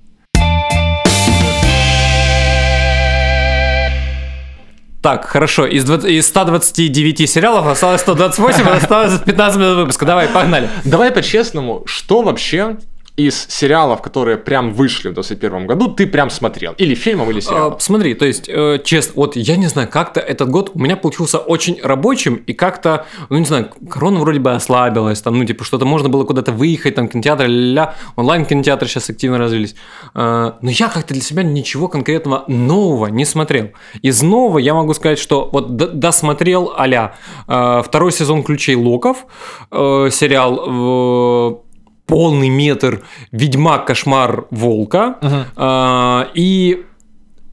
Так, 5.07 5.23
хорошо. 5.23 5.65
Из, 5.65 5.85
20 5.85 6.09
из 6.09 6.27
129 6.27 7.29
сериалов 7.29 7.65
осталось 7.65 8.01
128, 8.01 8.67
осталось 8.67 9.21
15 9.21 9.57
минут 9.57 9.77
выпуска. 9.77 10.05
Давай, 10.05 10.27
погнали. 10.27 10.69
Давай 10.83 11.11
по-честному, 11.11 11.83
что 11.85 12.23
вообще 12.23 12.75
из 13.17 13.47
сериалов, 13.49 14.01
которые 14.01 14.37
прям 14.37 14.73
вышли 14.73 15.09
в 15.09 15.13
2021 15.15 15.67
году, 15.67 15.87
ты 15.87 16.05
прям 16.05 16.29
смотрел? 16.29 16.73
Или 16.77 16.93
фильмов, 16.93 17.29
или 17.29 17.39
А, 17.39 17.41
сериалов? 17.41 17.81
смотри, 17.81 18.13
то 18.13 18.25
есть, 18.25 18.47
э, 18.47 18.79
честно, 18.83 19.13
вот 19.15 19.35
я 19.35 19.57
не 19.57 19.65
знаю, 19.67 19.89
как-то 19.89 20.19
этот 20.19 20.49
год 20.49 20.71
у 20.75 20.79
меня 20.79 20.95
получился 20.95 21.39
очень 21.39 21.79
рабочим, 21.81 22.35
и 22.35 22.53
как-то, 22.53 23.07
ну 23.29 23.39
не 23.39 23.45
знаю, 23.45 23.71
корона 23.89 24.19
вроде 24.19 24.39
бы 24.39 24.51
ослабилась, 24.51 25.19
там, 25.21 25.37
ну 25.37 25.45
типа 25.45 25.63
что-то 25.63 25.85
можно 25.85 26.09
было 26.09 26.25
куда-то 26.25 26.51
выехать, 26.51 26.93
там 26.95 27.07
кинотеатр, 27.07 27.45
ля 27.47 27.95
онлайн-кинотеатры 28.15 28.87
сейчас 28.87 29.09
активно 29.09 29.39
развились. 29.39 29.75
Э, 30.13 30.53
но 30.61 30.69
я 30.69 30.87
как-то 30.87 31.15
для 31.15 31.23
себя 31.23 31.41
ничего 31.41 31.87
конкретного 31.87 32.43
нового 32.47 33.07
не 33.07 33.25
смотрел. 33.25 33.71
Из 34.03 34.21
нового 34.21 34.59
я 34.59 34.75
могу 34.75 34.93
сказать, 34.93 35.17
что 35.17 35.49
вот 35.51 35.75
досмотрел 35.75 36.71
а 36.77 37.81
второй 37.81 38.11
сезон 38.11 38.43
«Ключей 38.43 38.75
Локов», 38.75 39.25
э, 39.71 40.09
сериал 40.11 41.61
э, 41.63 41.66
полный 42.07 42.49
метр 42.49 43.01
«Ведьмак. 43.31 43.85
Кошмар 43.85 44.45
Волка» 44.49 45.17
а, 45.55 46.29
и 46.33 46.83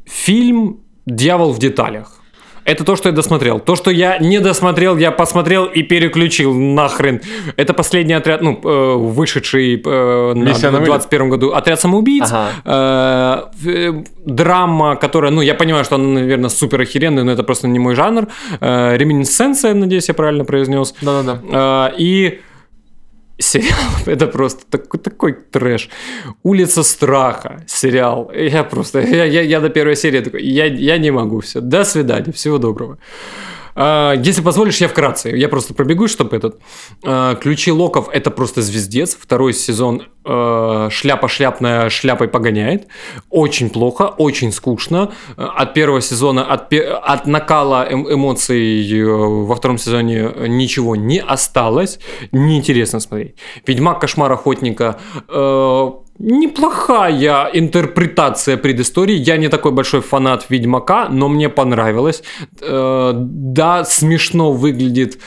фильм 0.06 0.78
«Дьявол 1.06 1.52
в 1.52 1.58
деталях». 1.58 2.20
Это 2.64 2.82
то, 2.82 2.96
что 2.96 3.10
я 3.10 3.14
досмотрел. 3.14 3.60
То, 3.60 3.76
что 3.76 3.90
я 3.90 4.16
не 4.16 4.40
досмотрел, 4.40 4.96
я 4.96 5.10
посмотрел 5.10 5.66
и 5.66 5.82
переключил 5.82 6.54
нахрен. 6.54 7.20
Это 7.58 7.74
последний 7.74 8.14
отряд, 8.14 8.40
ну, 8.40 8.58
э, 8.64 8.94
вышедший 8.96 9.82
э, 9.84 10.32
Миссия 10.34 10.70
на 10.70 10.78
в 10.78 10.80
вылет. 10.80 10.86
21 10.86 11.28
году. 11.28 11.50
Отряд 11.52 11.78
самоубийц. 11.78 12.32
Ага. 12.32 12.48
Э, 12.64 13.42
в- 13.60 14.04
драма, 14.24 14.96
которая, 14.96 15.30
ну, 15.30 15.42
я 15.42 15.54
понимаю, 15.54 15.84
что 15.84 15.96
она, 15.96 16.20
наверное, 16.20 16.48
супер 16.48 16.80
охеренная, 16.80 17.22
но 17.24 17.32
это 17.32 17.42
просто 17.42 17.68
не 17.68 17.78
мой 17.78 17.94
жанр. 17.94 18.28
Э, 18.62 18.96
реминесценция, 18.96 19.74
надеюсь, 19.74 20.08
я 20.08 20.14
правильно 20.14 20.46
произнес. 20.46 20.94
Да-да-да. 21.02 21.40
А, 21.52 21.92
И 21.98 22.40
сериал 23.38 23.90
это 24.06 24.26
просто 24.26 24.64
такой, 24.70 25.00
такой 25.00 25.32
трэш. 25.32 25.88
Улица 26.42 26.82
страха 26.82 27.62
сериал. 27.66 28.30
Я 28.34 28.64
просто, 28.64 29.00
я, 29.00 29.24
я, 29.24 29.42
я 29.42 29.60
до 29.60 29.68
первой 29.68 29.96
серии 29.96 30.20
такой, 30.20 30.42
я, 30.42 30.66
я 30.66 30.98
не 30.98 31.10
могу 31.10 31.40
все. 31.40 31.60
До 31.60 31.84
свидания, 31.84 32.32
всего 32.32 32.58
доброго. 32.58 32.98
А, 33.76 34.12
Если 34.14 34.42
позволишь, 34.42 34.78
я 34.80 34.88
вкратце. 34.88 35.30
Я 35.36 35.48
просто 35.48 35.74
пробегу, 35.74 36.08
чтобы 36.08 36.36
этот. 36.36 36.60
А, 37.04 37.34
Ключи 37.34 37.72
Локов 37.72 38.08
это 38.12 38.30
просто 38.30 38.62
звездец. 38.62 39.16
Второй 39.20 39.52
сезон 39.52 40.02
э, 40.24 40.88
шляпа 40.90 41.28
шляпная 41.28 41.90
шляпой 41.90 42.28
погоняет. 42.28 42.86
Очень 43.30 43.70
плохо, 43.70 44.04
очень 44.18 44.52
скучно. 44.52 45.12
Э, 45.36 45.42
От 45.56 45.74
первого 45.74 46.00
сезона, 46.00 46.44
от, 46.44 46.72
от 46.72 47.26
накала 47.26 47.86
эм- 47.90 48.12
эмоций 48.12 48.90
э, 49.00 49.04
во 49.04 49.54
втором 49.54 49.78
сезоне 49.78 50.30
ничего 50.48 50.96
не 50.96 51.20
осталось. 51.20 51.98
Неинтересно 52.32 53.00
смотреть. 53.00 53.34
Ведьмак 53.66 54.00
Кошмар 54.00 54.32
Охотника. 54.32 54.98
Неплохая 56.18 57.50
интерпретация 57.52 58.56
предыстории. 58.56 59.16
Я 59.16 59.36
не 59.36 59.48
такой 59.48 59.72
большой 59.72 60.00
фанат 60.00 60.46
Ведьмака, 60.48 61.08
но 61.08 61.28
мне 61.28 61.48
понравилось. 61.48 62.22
Э, 62.60 63.12
Да, 63.14 63.84
смешно 63.84 64.52
выглядит. 64.52 65.18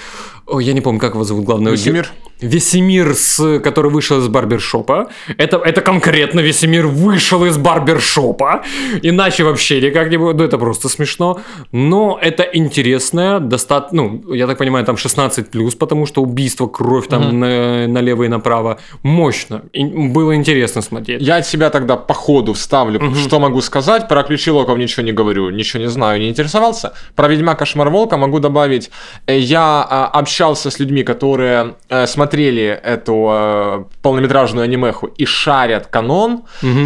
Ой, 0.46 0.64
я 0.64 0.74
не 0.74 0.82
помню, 0.82 1.00
как 1.00 1.14
его 1.14 1.24
зовут 1.24 1.46
главного. 1.46 1.74
Весемир? 1.74 2.10
Весемир, 2.42 3.14
с, 3.16 3.60
который 3.60 3.92
вышел 3.92 4.20
из 4.20 4.28
барбершопа. 4.28 5.08
Это, 5.38 5.58
это 5.58 5.82
конкретно 5.82 6.40
Весемир 6.42 6.88
вышел 6.88 7.46
из 7.46 7.58
барбершопа. 7.58 8.64
Иначе 9.02 9.44
вообще 9.44 9.82
никак 9.82 10.10
не 10.10 10.18
будет. 10.18 10.38
Ну, 10.38 10.44
это 10.44 10.58
просто 10.58 10.90
смешно. 10.90 11.40
Но 11.72 12.18
это 12.22 12.44
интересное, 12.44 13.40
достаточно, 13.40 14.04
ну, 14.04 14.34
я 14.34 14.48
так 14.48 14.58
понимаю, 14.58 14.86
там 14.86 14.96
16+, 14.96 15.44
плюс, 15.52 15.76
потому 15.76 16.06
что 16.06 16.22
убийство, 16.22 16.68
кровь 16.68 17.08
там 17.08 17.40
на- 17.40 17.88
налево 17.88 18.24
и 18.24 18.28
направо. 18.28 18.78
Мощно. 19.04 19.62
И 19.74 19.84
было 19.86 20.36
интересно 20.36 20.82
смотреть. 20.82 21.22
Я 21.22 21.38
от 21.38 21.48
себя 21.48 21.70
тогда 21.70 21.96
по 21.98 22.14
ходу 22.14 22.54
вставлю, 22.54 23.14
что 23.16 23.40
могу 23.40 23.62
сказать. 23.62 24.08
Про 24.08 24.24
ключи 24.24 24.52
локов 24.52 24.78
ничего 24.78 25.06
не 25.06 25.12
говорю, 25.12 25.50
ничего 25.50 25.84
не 25.84 25.90
знаю, 25.90 26.20
не 26.20 26.30
интересовался. 26.30 26.94
Про 27.16 27.28
Ведьма 27.28 27.56
Кошмар 27.56 27.90
Волка 27.90 28.18
могу 28.18 28.40
добавить. 28.40 28.90
э, 29.28 29.38
Я 29.40 29.86
а, 29.90 30.08
общался 30.20 30.70
с 30.70 30.80
людьми, 30.80 31.04
которые 31.04 31.76
э, 31.90 32.08
смотрели 32.28 32.80
эту 32.84 33.28
э, 33.32 33.84
полнометражную 34.02 34.66
анимеху 34.66 35.08
и 35.08 35.26
шарят 35.26 35.88
канон. 35.88 36.44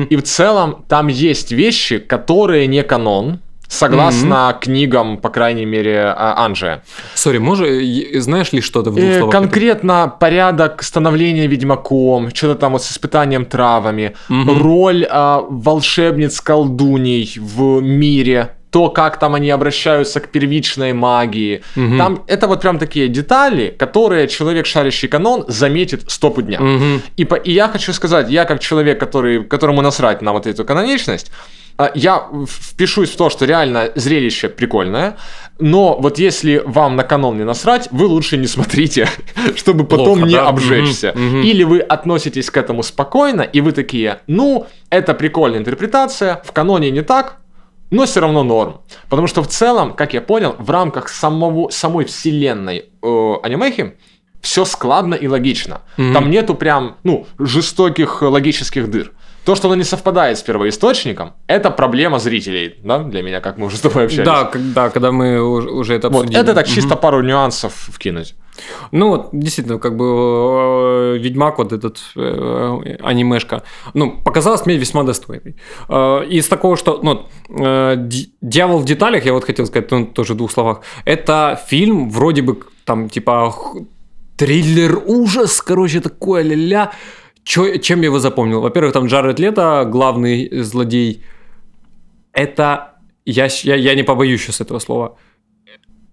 И 0.10 0.15
в 0.15 0.21
целом 0.24 0.86
там 0.88 1.07
есть 1.07 1.51
вещи, 1.51 1.98
которые 2.00 2.67
не 2.67 2.83
канон. 2.83 3.39
Согласно 3.67 4.53
книгам, 4.62 5.17
по 5.17 5.29
крайней 5.29 5.65
мере, 5.65 6.13
а, 6.17 6.45
Анджия. 6.45 6.83
Сори, 7.13 7.38
может, 7.38 7.67
э, 7.69 8.19
знаешь 8.19 8.51
ли 8.51 8.60
что-то 8.62 8.91
в 8.91 8.95
двух 8.95 9.05
Э, 9.05 9.17
словах? 9.19 9.31
конкретно 9.31 10.13
порядок 10.19 10.83
становления 10.83 11.48
ведьмаком, 11.48 12.29
что-то 12.36 12.55
там 12.60 12.74
вот 12.74 12.83
с 12.83 12.91
испытанием 12.91 13.45
травами, 13.45 14.13
роль 14.29 15.07
а, 15.10 15.41
волшебниц-колдуней 15.50 17.33
в 17.39 17.81
мире, 17.81 18.50
то, 18.71 18.89
как 18.89 19.19
там 19.19 19.35
они 19.35 19.49
обращаются 19.51 20.19
к 20.19 20.29
первичной 20.29 20.93
магии. 20.93 21.61
Там 21.75 22.23
это 22.27 22.47
вот 22.47 22.61
прям 22.61 22.79
такие 22.79 23.07
детали, 23.09 23.75
которые 23.77 24.27
человек, 24.27 24.65
шарящий 24.65 25.07
канон, 25.09 25.43
заметит 25.47 26.09
стопу 26.09 26.41
дня. 26.41 26.59
Мгм. 26.59 27.01
И, 27.17 27.25
по- 27.25 27.35
и 27.35 27.51
я 27.51 27.67
хочу 27.67 27.93
сказать, 27.93 28.29
я 28.29 28.45
как 28.45 28.59
человек, 28.61 28.99
который, 28.99 29.43
которому 29.43 29.81
насрать 29.81 30.21
на 30.21 30.31
вот 30.31 30.47
эту 30.47 30.63
каноничность, 30.65 31.31
а, 31.77 31.91
я 31.95 32.27
впишусь 32.47 33.09
в 33.09 33.15
то, 33.17 33.29
что 33.29 33.45
реально 33.45 33.89
зрелище 33.95 34.47
прикольное, 34.49 35.15
но 35.59 35.97
вот 35.99 36.19
если 36.19 36.61
вам 36.65 36.95
на 36.95 37.03
канон 37.03 37.37
не 37.37 37.43
насрать, 37.43 37.87
вы 37.91 38.05
лучше 38.05 38.37
не 38.37 38.47
смотрите, 38.47 39.07
чтобы 39.55 39.83
потом 39.85 40.05
Плохо, 40.19 40.25
не 40.29 40.35
да? 40.35 40.47
обжечься. 40.47 41.11
Мгм. 41.15 41.41
Или 41.41 41.63
вы 41.63 41.79
относитесь 41.79 42.49
к 42.49 42.57
этому 42.57 42.83
спокойно, 42.83 43.41
и 43.41 43.59
вы 43.61 43.71
такие, 43.73 44.19
ну, 44.27 44.65
это 44.89 45.13
прикольная 45.13 45.59
интерпретация, 45.59 46.41
в 46.45 46.51
каноне 46.53 46.89
не 46.91 47.01
так, 47.01 47.37
но 47.91 48.05
все 48.05 48.21
равно 48.21 48.43
норм. 48.43 48.81
Потому 49.10 49.27
что 49.27 49.43
в 49.43 49.48
целом, 49.48 49.93
как 49.93 50.13
я 50.13 50.21
понял, 50.21 50.55
в 50.57 50.69
рамках 50.71 51.10
самого, 51.10 51.69
самой 51.69 52.05
вселенной 52.05 52.86
э, 53.03 53.33
анимехи 53.43 53.98
все 54.41 54.65
складно 54.65 55.13
и 55.13 55.27
логично. 55.27 55.81
Mm-hmm. 55.98 56.13
Там 56.13 56.31
нету 56.31 56.55
прям, 56.55 56.98
ну, 57.03 57.27
жестоких 57.38 58.21
логических 58.24 58.89
дыр. 58.89 59.12
То, 59.45 59.55
что 59.55 59.67
оно 59.67 59.75
не 59.75 59.83
совпадает 59.83 60.38
с 60.38 60.43
первоисточником, 60.43 61.33
это 61.48 61.71
проблема 61.71 62.19
зрителей, 62.19 62.75
да, 62.83 63.00
для 63.00 63.24
меня, 63.24 63.39
как 63.39 63.57
мы 63.57 63.67
уже 63.67 63.77
с 63.77 63.81
тобой 63.81 64.05
общались. 64.05 64.25
Да, 64.25 64.51
да 64.53 64.89
когда 64.89 65.12
мы 65.12 65.41
уже 65.41 65.95
это 65.95 66.07
обсудили. 66.07 66.36
Вот, 66.36 66.43
это 66.43 66.53
так 66.53 66.67
чисто 66.67 66.93
угу. 66.93 67.01
пару 67.01 67.24
нюансов 67.24 67.74
вкинуть. 67.74 68.36
Ну 68.91 69.10
вот, 69.10 69.29
действительно, 69.31 69.79
как 69.79 69.96
бы 69.96 70.05
э, 70.05 71.17
Ведьмак, 71.20 71.58
вот 71.58 71.72
этот 71.72 72.00
э, 72.15 72.98
анимешка, 73.01 73.63
ну, 73.93 74.22
показалась 74.24 74.65
мне 74.65 74.77
весьма 74.77 75.03
достойной. 75.03 75.55
Э, 75.89 76.25
из 76.25 76.48
такого, 76.48 76.77
что, 76.77 77.00
ну, 77.03 77.27
«Дьявол 78.41 78.79
в 78.79 78.86
деталях», 78.86 79.25
я 79.25 79.34
вот 79.34 79.46
хотел 79.46 79.65
сказать, 79.65 79.91
ну, 79.91 80.05
тоже 80.05 80.34
в 80.34 80.38
двух 80.38 80.51
словах, 80.51 80.81
это 81.05 81.60
фильм 81.67 82.10
вроде 82.10 82.41
бы, 82.41 82.60
там, 82.86 83.10
типа, 83.10 83.53
триллер 84.38 85.01
ужас, 85.05 85.62
короче, 85.62 86.01
такое 86.01 86.43
ля-ля, 86.43 86.91
Чё, 87.43 87.77
чем 87.77 88.01
я 88.01 88.05
его 88.05 88.20
запомнил? 88.20 88.62
Во-первых, 88.62 88.93
там 88.93 89.08
Джаред 89.08 89.39
Лето, 89.39 89.84
главный 89.91 90.62
злодей. 90.62 91.24
Это, 92.34 93.00
я, 93.25 93.48
я, 93.63 93.75
я 93.75 93.96
не 93.96 94.03
побоюсь 94.03 94.41
сейчас 94.41 94.62
этого 94.62 94.79
слова, 94.79 95.17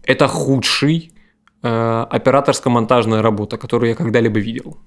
это 0.05 0.27
худший 0.27 1.13
э, 1.63 2.07
операторско-монтажная 2.11 3.23
работа, 3.23 3.57
которую 3.57 3.91
я 3.91 3.97
когда-либо 3.97 4.39
видел. 4.39 4.79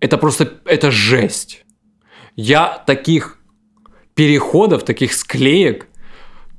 Это 0.00 0.18
просто, 0.18 0.60
это 0.64 0.90
жесть. 0.90 1.64
Я 2.36 2.82
таких 2.86 3.38
переходов, 4.14 4.84
таких 4.84 5.12
склеек, 5.12 5.88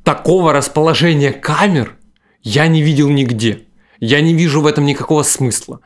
такого 0.04 0.54
расположения 0.54 1.32
камер 1.32 1.98
я 2.42 2.68
не 2.68 2.82
видел 2.82 3.10
нигде. 3.10 3.66
Я 4.00 4.22
не 4.22 4.34
вижу 4.34 4.62
в 4.62 4.68
этом 4.68 4.86
никакого 4.86 5.24
смысла. 5.24 5.80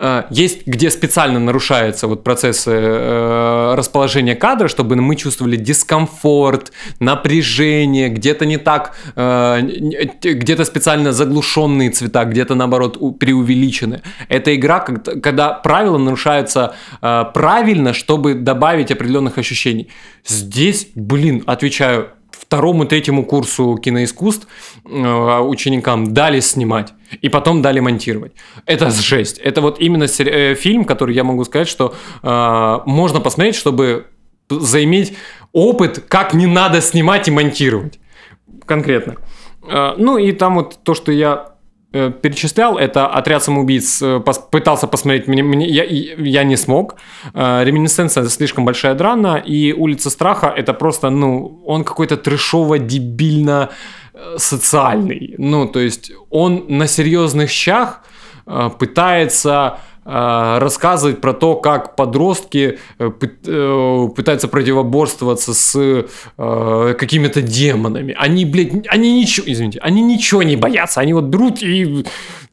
Э, 0.00 0.24
есть, 0.30 0.66
где 0.66 0.90
специально 0.90 1.38
нарушается 1.38 2.06
вот 2.06 2.24
процессы 2.24 2.70
э, 2.72 3.74
расположения 3.76 4.34
кадра, 4.34 4.66
чтобы 4.68 4.96
мы 4.96 5.14
чувствовали 5.14 5.56
дискомфорт, 5.56 6.72
напряжение, 7.00 8.08
где-то 8.08 8.46
не 8.46 8.56
так, 8.56 8.96
э, 9.14 9.60
где-то 10.22 10.64
специально 10.64 11.12
заглушенные 11.12 11.90
цвета, 11.90 12.24
где-то 12.24 12.54
наоборот 12.54 12.98
преувеличены. 13.18 14.00
Это 14.28 14.56
игра, 14.56 14.80
когда 14.80 15.52
правила 15.52 15.98
нарушаются 15.98 16.74
правильно, 17.00 17.92
чтобы 17.92 18.34
добавить 18.34 18.90
определенных 18.90 19.36
ощущений. 19.38 19.88
Здесь, 20.24 20.88
блин, 20.94 21.42
отвечаю, 21.46 22.10
второму, 22.50 22.84
третьему 22.84 23.24
курсу 23.24 23.76
киноискусств 23.76 24.48
э, 24.84 25.38
ученикам 25.38 26.12
дали 26.12 26.40
снимать. 26.40 26.92
И 27.22 27.28
потом 27.28 27.62
дали 27.62 27.78
монтировать. 27.78 28.32
Это 28.66 28.90
жесть. 28.90 29.38
Это 29.38 29.60
вот 29.60 29.80
именно 29.80 30.06
э, 30.18 30.56
фильм, 30.56 30.84
который 30.84 31.14
я 31.14 31.22
могу 31.22 31.44
сказать, 31.44 31.68
что 31.68 31.94
э, 32.22 32.78
можно 32.86 33.20
посмотреть, 33.20 33.54
чтобы 33.54 34.06
заиметь 34.50 35.16
опыт, 35.52 36.04
как 36.08 36.34
не 36.34 36.46
надо 36.46 36.80
снимать 36.80 37.28
и 37.28 37.30
монтировать. 37.30 38.00
Конкретно. 38.66 39.14
Ну 39.98 40.18
и 40.18 40.32
там 40.32 40.56
вот 40.56 40.78
то, 40.82 40.94
что 40.94 41.12
я 41.12 41.54
Э, 41.92 42.10
перечислял, 42.10 42.78
это 42.78 43.08
«Отряд 43.08 43.42
самоубийц», 43.42 44.00
э, 44.00 44.20
пытался 44.52 44.86
посмотреть, 44.86 45.26
мне, 45.26 45.42
мне, 45.42 45.66
я, 45.66 45.84
я 45.84 46.44
не 46.44 46.56
смог. 46.56 46.94
Э, 47.34 47.64
«Реминесценция»— 47.64 48.24
слишком 48.28 48.64
большая 48.64 48.94
драна, 48.94 49.38
и 49.38 49.72
«Улица 49.72 50.08
страха»— 50.10 50.54
это 50.56 50.72
просто, 50.72 51.10
ну, 51.10 51.62
он 51.66 51.82
какой-то 51.82 52.16
трешово-дебильно 52.16 53.70
социальный. 54.36 55.34
Ну, 55.38 55.66
то 55.66 55.80
есть 55.80 56.12
он 56.30 56.64
на 56.68 56.86
серьезных 56.86 57.50
щах 57.50 58.02
пытается 58.78 59.50
Э, 59.64 59.76
рассказывать 60.04 61.20
про 61.20 61.34
то, 61.34 61.56
как 61.56 61.94
подростки 61.94 62.78
э, 62.98 63.10
э, 63.46 64.08
пытаются 64.16 64.48
противоборствоваться 64.48 65.54
с 65.54 66.06
какими-то 66.36 67.42
демонами. 67.42 68.16
Они, 68.18 68.44
блядь, 68.44 68.72
они 68.88 69.20
ничего, 69.20 69.46
извините, 69.48 69.78
они 69.80 70.02
ничего 70.02 70.42
не 70.42 70.56
боятся. 70.56 71.00
Они 71.00 71.12
вот 71.12 71.24
берут 71.24 71.62
и... 71.62 72.04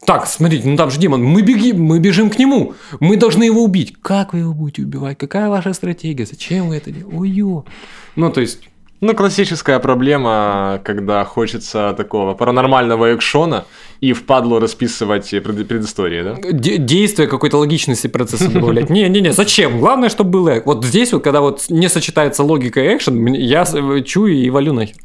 Так, 0.04 0.26
смотрите, 0.26 0.68
ну 0.68 0.76
там 0.76 0.90
же 0.90 1.00
демон, 1.00 1.24
мы, 1.24 1.42
беги, 1.42 1.72
мы 1.72 1.98
бежим 1.98 2.30
к 2.30 2.38
нему, 2.38 2.74
мы 3.00 3.16
должны 3.16 3.44
его 3.44 3.64
убить. 3.64 3.94
Как 4.00 4.32
вы 4.32 4.40
его 4.40 4.52
будете 4.54 4.82
убивать? 4.82 5.18
Какая 5.18 5.48
ваша 5.48 5.72
стратегия? 5.72 6.24
Зачем 6.24 6.68
вы 6.68 6.76
это 6.76 6.90
делаете? 6.90 7.16
Ой-ё. 7.16 7.64
Ну, 8.14 8.30
то 8.30 8.40
есть, 8.40 8.60
ну, 9.00 9.14
классическая 9.14 9.78
проблема, 9.78 10.80
когда 10.84 11.24
хочется 11.24 11.94
такого 11.96 12.34
паранормального 12.34 13.14
экшона 13.14 13.64
и 14.00 14.12
впадло 14.12 14.60
расписывать 14.60 15.30
пред, 15.30 15.68
предыстории, 15.68 16.22
да? 16.22 16.36
Де- 16.52 16.78
действие 16.78 17.28
какой-то 17.28 17.58
логичности 17.58 18.06
процесса 18.06 18.50
добавлять. 18.50 18.90
Не-не-не, 18.90 19.32
зачем? 19.32 19.80
Главное, 19.80 20.08
чтобы 20.08 20.30
было... 20.30 20.62
Вот 20.64 20.84
здесь 20.84 21.12
вот, 21.12 21.22
когда 21.24 21.40
вот 21.40 21.66
не 21.68 21.88
сочетается 21.88 22.42
логика 22.42 22.80
и 22.80 22.96
экшен, 22.96 23.26
я 23.32 23.64
чую 24.04 24.34
и 24.34 24.50
валю 24.50 24.72
нахер. 24.72 24.96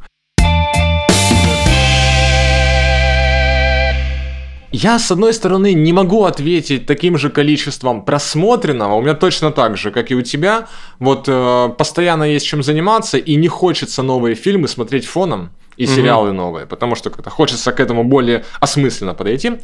Я, 4.73 4.97
с 4.97 5.11
одной 5.11 5.33
стороны, 5.33 5.73
не 5.75 5.93
могу 5.93 6.23
ответить 6.23 6.87
таким 6.87 7.15
же 7.15 7.29
количеством 7.29 8.03
просмотренного. 8.03 8.95
У 8.95 9.01
меня 9.01 9.13
точно 9.13 9.51
так 9.51 9.77
же, 9.77 9.91
как 9.91 10.09
и 10.09 10.15
у 10.15 10.23
тебя. 10.23 10.67
Вот 10.97 11.25
э, 11.27 11.69
постоянно 11.77 12.23
есть 12.23 12.47
чем 12.47 12.63
заниматься, 12.63 13.19
и 13.19 13.35
не 13.35 13.47
хочется 13.47 14.01
новые 14.01 14.33
фильмы 14.33 14.67
смотреть 14.67 15.05
фоном 15.05 15.51
и 15.77 15.85
сериалы 15.85 16.29
угу. 16.29 16.37
новые, 16.37 16.65
потому 16.65 16.95
что 16.95 17.11
как-то 17.11 17.29
хочется 17.29 17.71
к 17.71 17.79
этому 17.79 18.03
более 18.03 18.45
осмысленно 18.59 19.13
подойти. 19.13 19.59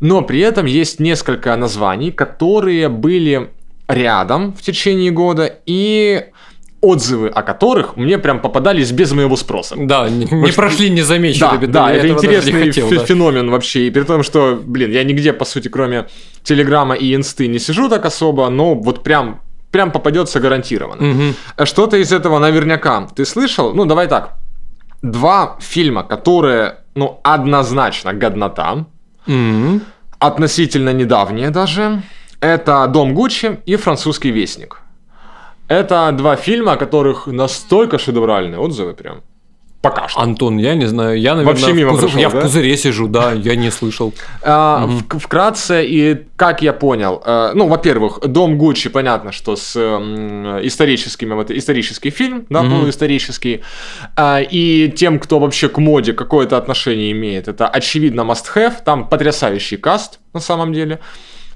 Но 0.00 0.22
при 0.22 0.40
этом 0.40 0.66
есть 0.66 0.98
несколько 0.98 1.54
названий, 1.54 2.10
которые 2.10 2.88
были 2.88 3.50
рядом 3.86 4.54
в 4.54 4.62
течение 4.62 5.12
года, 5.12 5.60
и 5.66 6.26
отзывы 6.80 7.28
о 7.28 7.42
которых 7.42 7.96
мне 7.96 8.18
прям 8.18 8.40
попадались 8.40 8.92
без 8.92 9.12
моего 9.12 9.36
спроса. 9.36 9.74
Да, 9.76 10.08
не, 10.08 10.26
не 10.26 10.52
прошли 10.52 10.90
незамеченными. 10.90 11.66
Да, 11.66 11.86
да, 11.86 11.92
это 11.92 12.08
интересный 12.08 12.52
хотел, 12.52 12.88
да. 12.88 13.04
феномен 13.04 13.50
вообще. 13.50 13.88
И 13.88 13.90
при 13.90 14.02
том, 14.02 14.22
что, 14.22 14.60
блин, 14.62 14.92
я 14.92 15.02
нигде, 15.04 15.32
по 15.32 15.44
сути, 15.44 15.68
кроме 15.68 16.06
Телеграма 16.44 16.94
и 16.94 17.14
Инсты 17.14 17.48
не 17.48 17.58
сижу 17.58 17.88
так 17.88 18.04
особо, 18.04 18.48
но 18.48 18.74
вот 18.74 19.02
прям 19.02 19.40
прям 19.70 19.90
попадется 19.90 20.40
гарантированно. 20.40 21.10
Угу. 21.10 21.66
Что-то 21.66 21.96
из 21.96 22.12
этого 22.12 22.38
наверняка 22.38 23.06
ты 23.14 23.24
слышал? 23.24 23.74
Ну, 23.74 23.84
давай 23.84 24.06
так. 24.06 24.38
Два 25.02 25.56
фильма, 25.60 26.04
которые, 26.04 26.76
ну, 26.94 27.20
однозначно 27.22 28.14
годнота, 28.14 28.86
угу. 29.26 29.80
относительно 30.18 30.92
недавние 30.92 31.50
даже, 31.50 32.02
это 32.40 32.86
«Дом 32.86 33.14
Гуччи» 33.14 33.58
и 33.66 33.76
«Французский 33.76 34.30
вестник». 34.30 34.80
Это 35.68 36.10
два 36.12 36.36
фильма, 36.36 36.72
о 36.72 36.76
которых 36.76 37.26
настолько 37.26 37.98
шедевральные 37.98 38.58
отзывы 38.58 38.94
прям. 38.94 39.22
Пока 39.80 40.08
что. 40.08 40.20
Антон, 40.20 40.58
я 40.58 40.74
не 40.74 40.86
знаю, 40.86 41.20
я, 41.20 41.36
наверное, 41.36 41.54
Вообще 41.54 41.72
мимо 41.72 41.90
в 41.90 41.94
пузыр... 41.94 42.10
прошел, 42.10 42.20
я 42.20 42.30
да? 42.30 42.40
в 42.40 42.42
пузыре 42.42 42.76
сижу, 42.76 43.06
да, 43.06 43.32
я 43.32 43.54
не 43.54 43.70
слышал. 43.70 44.12
А, 44.42 44.86
угу. 44.86 45.20
Вкратце, 45.20 45.84
и 45.86 46.26
как 46.34 46.62
я 46.62 46.72
понял, 46.72 47.22
э, 47.24 47.52
ну, 47.54 47.68
во-первых, 47.68 48.18
Дом 48.26 48.58
Гуччи, 48.58 48.88
понятно, 48.88 49.30
что 49.30 49.54
с 49.54 49.76
историческими, 50.64 51.34
вот 51.34 51.52
исторический 51.52 52.10
фильм, 52.10 52.44
да, 52.50 52.62
угу. 52.62 52.70
полуисторический, 52.70 53.62
а, 54.16 54.40
и 54.40 54.92
тем, 54.96 55.20
кто 55.20 55.38
вообще 55.38 55.68
к 55.68 55.78
моде 55.78 56.12
какое-то 56.12 56.56
отношение 56.56 57.12
имеет, 57.12 57.46
это 57.46 57.68
очевидно 57.68 58.22
must-have, 58.22 58.82
там 58.84 59.08
потрясающий 59.08 59.76
каст, 59.76 60.18
на 60.32 60.40
самом 60.40 60.72
деле. 60.72 60.98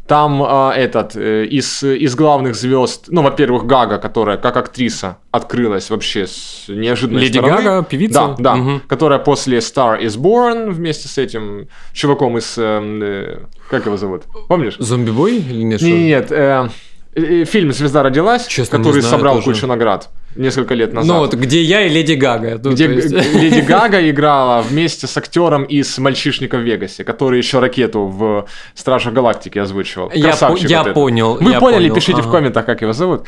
Там 0.06 0.42
э, 0.42 0.72
этот 0.76 1.14
э, 1.16 1.46
из, 1.46 1.82
из 1.82 2.14
главных 2.16 2.56
звезд, 2.56 3.04
ну, 3.08 3.22
во-первых, 3.22 3.66
Гага, 3.66 3.98
которая 3.98 4.36
как 4.36 4.56
актриса 4.56 5.18
открылась 5.30 5.90
вообще 5.90 6.26
с 6.26 6.64
неожиданной 6.68 7.22
Леди 7.22 7.38
стороны. 7.38 7.62
Гага, 7.62 7.86
певица? 7.88 8.34
Да, 8.38 8.54
да. 8.54 8.54
Угу. 8.54 8.80
Которая 8.88 9.20
после 9.20 9.58
Star 9.58 10.02
is 10.02 10.18
Born 10.18 10.70
вместе 10.70 11.08
с 11.08 11.18
этим 11.18 11.68
чуваком 11.92 12.36
из... 12.36 12.58
Э, 12.58 12.80
э 12.82 13.38
как 13.70 13.86
его 13.86 13.96
зовут? 13.96 14.24
Помнишь? 14.48 14.76
Зомби-бой 14.78 15.36
или 15.36 15.62
нет? 15.62 15.80
Нет, 15.80 16.30
нет 16.30 16.32
э, 16.32 16.68
э, 17.14 17.44
фильм 17.44 17.72
«Звезда 17.72 18.02
родилась», 18.02 18.46
Честно, 18.46 18.78
который 18.78 19.02
собрал 19.02 19.36
тоже. 19.36 19.52
кучу 19.52 19.66
наград 19.66 20.10
несколько 20.36 20.74
лет 20.74 20.92
назад. 20.92 21.12
Ну 21.12 21.20
вот, 21.20 21.34
где 21.34 21.62
я 21.62 21.82
и 21.82 21.88
Леди 21.88 22.14
Гага. 22.14 22.60
Ну, 22.62 22.72
где 22.72 22.86
есть... 22.86 23.10
Леди 23.10 23.60
Гага 23.68 24.08
играла 24.08 24.62
вместе 24.62 25.06
с 25.06 25.16
актером 25.16 25.64
из 25.64 25.98
«Мальчишника 25.98 26.58
в 26.58 26.62
Вегасе», 26.62 27.04
который 27.04 27.38
еще 27.38 27.58
ракету 27.58 28.06
в 28.06 28.46
«Стражах 28.74 29.12
Галактики» 29.12 29.58
озвучивал. 29.58 30.10
Я, 30.14 30.36
по- 30.36 30.56
я 30.56 30.82
вот 30.82 30.94
понял. 30.94 31.36
Вы 31.40 31.52
я 31.52 31.60
поняли, 31.60 31.88
понял. 31.88 31.94
пишите 31.94 32.20
ага. 32.20 32.28
в 32.28 32.30
комментах, 32.30 32.66
как 32.66 32.82
его 32.82 32.92
зовут. 32.92 33.26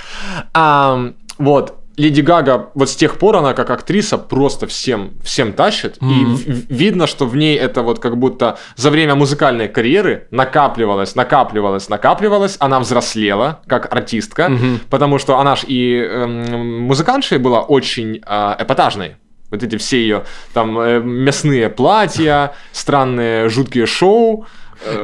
А, 0.52 1.12
вот, 1.38 1.83
Леди 1.96 2.22
Гага, 2.22 2.70
вот 2.74 2.90
с 2.90 2.96
тех 2.96 3.18
пор 3.18 3.36
она 3.36 3.54
как 3.54 3.70
актриса 3.70 4.18
просто 4.18 4.66
всем, 4.66 5.12
всем 5.22 5.52
тащит. 5.52 5.98
Mm-hmm. 5.98 6.66
И 6.68 6.74
видно, 6.74 7.06
что 7.06 7.26
в 7.26 7.36
ней 7.36 7.56
это 7.56 7.82
вот 7.82 8.00
как 8.00 8.16
будто 8.16 8.58
за 8.76 8.90
время 8.90 9.14
музыкальной 9.14 9.68
карьеры 9.68 10.26
накапливалось, 10.30 11.14
накапливалось, 11.14 11.88
накапливалось. 11.88 12.56
Она 12.58 12.80
взрослела 12.80 13.60
как 13.66 13.92
артистка, 13.92 14.46
mm-hmm. 14.46 14.80
потому 14.90 15.18
что 15.18 15.38
она 15.38 15.54
ж 15.56 15.64
и 15.68 15.96
э, 15.96 16.26
музыкантшей 16.26 17.38
была 17.38 17.60
очень 17.60 18.20
э, 18.26 18.56
эпатажной 18.58 19.16
Вот 19.50 19.62
эти 19.62 19.76
все 19.76 19.98
ее 19.98 20.24
там 20.52 20.78
э, 20.80 21.00
мясные 21.00 21.68
платья, 21.68 22.54
странные 22.72 23.48
жуткие 23.48 23.86
шоу. 23.86 24.46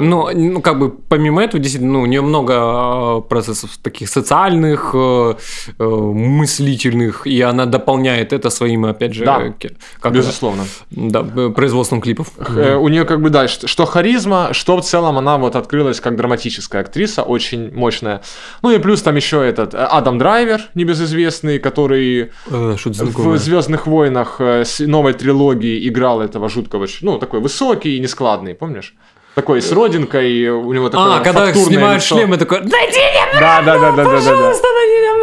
Ну, 0.00 0.28
ну, 0.34 0.60
как 0.60 0.78
бы 0.78 0.90
помимо 0.90 1.42
этого, 1.42 1.62
действительно, 1.62 1.92
ну, 1.92 2.02
у 2.02 2.06
нее 2.06 2.22
много 2.22 2.52
э, 2.54 3.28
процессов 3.28 3.76
таких 3.82 4.08
социальных, 4.08 4.90
э, 4.94 5.34
э, 5.78 5.84
мыслительных, 5.84 7.26
и 7.26 7.40
она 7.40 7.66
дополняет 7.66 8.32
это 8.32 8.50
своим, 8.50 8.84
опять 8.84 9.14
же, 9.14 9.24
Да, 9.24 9.42
э, 9.42 9.52
как 10.00 10.12
Безусловно. 10.12 10.64
да, 10.90 11.24
э, 11.36 11.50
производством 11.50 12.00
клипов. 12.00 12.28
Э, 12.38 12.76
У 12.76 12.88
нее 12.88 13.04
как 13.04 13.20
бы, 13.20 13.30
да, 13.30 13.48
что, 13.48 13.86
харизма, 13.86 14.48
что 14.52 14.76
в 14.76 14.82
целом 14.82 15.18
она 15.18 15.36
вот 15.38 15.56
открылась 15.56 16.00
как 16.00 16.16
драматическая 16.16 16.82
актриса, 16.82 17.22
очень 17.22 17.72
мощная. 17.74 18.20
Ну 18.62 18.70
и 18.70 18.78
плюс 18.78 19.02
там 19.02 19.16
еще 19.16 19.44
этот 19.46 19.74
э, 19.74 19.78
Адам 19.78 20.18
Драйвер, 20.18 20.60
небезызвестный, 20.74 21.58
который 21.58 22.30
Э, 22.46 22.76
в. 22.76 23.38
Звездных 23.38 23.86
войнах 23.86 24.36
э, 24.40 24.64
новой 24.80 25.12
трилогии 25.12 25.88
играл 25.88 26.20
этого 26.20 26.48
жуткого, 26.48 26.86
ну, 27.02 27.18
такой 27.18 27.40
высокий 27.40 27.96
и 27.96 28.00
нескладный, 28.00 28.54
помнишь? 28.54 28.94
Такой 29.34 29.62
с 29.62 29.70
родинкой, 29.72 30.48
у 30.48 30.72
него 30.72 30.88
такое 30.88 31.16
А, 31.18 31.20
когда 31.20 31.52
снимают 31.54 32.02
лицо. 32.02 32.16
шлем, 32.16 32.34
и 32.34 32.36
такой, 32.36 32.60
дайте 32.62 32.98
мне 32.98 33.40
Да, 33.40 33.62
да, 33.62 33.78
да, 33.78 33.90
да, 33.92 33.92
да, 33.92 33.96
да, 33.96 34.04
да. 34.04 34.10
пожалуйста, 34.16 34.66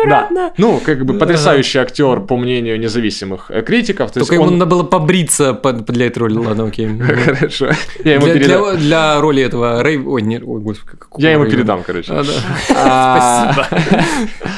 Да. 0.06 0.20
обратно. 0.20 0.54
Ну, 0.58 0.80
как 0.84 1.06
бы 1.06 1.16
потрясающий 1.16 1.80
актер, 1.80 2.22
по 2.22 2.38
мнению 2.38 2.80
независимых 2.80 3.52
э, 3.52 3.62
критиков. 3.64 4.12
То 4.12 4.22
Только 4.22 4.36
ему 4.36 4.46
он... 4.46 4.58
надо 4.58 4.66
было 4.72 4.84
побриться 4.84 5.54
под- 5.54 5.86
для 5.86 6.08
этой 6.08 6.20
роли. 6.20 6.38
Ладно, 6.38 6.66
окей. 6.68 6.88
Хорошо. 7.36 7.70
Я 8.04 8.14
ему 8.14 8.28
передам. 8.28 8.78
для- 8.78 9.20
роли 9.20 9.44
этого 9.44 9.84
Рэй... 9.84 9.98
Ой, 10.00 10.22
нет, 10.22 10.42
ой, 10.46 10.62
господи, 10.62 10.98
какого 10.98 11.22
Я 11.22 11.32
ему 11.34 11.46
передам, 11.46 11.84
короче. 11.84 12.14
А, 12.14 12.24
да. 12.24 12.32
А, 12.76 13.54
Спасибо. 13.54 14.52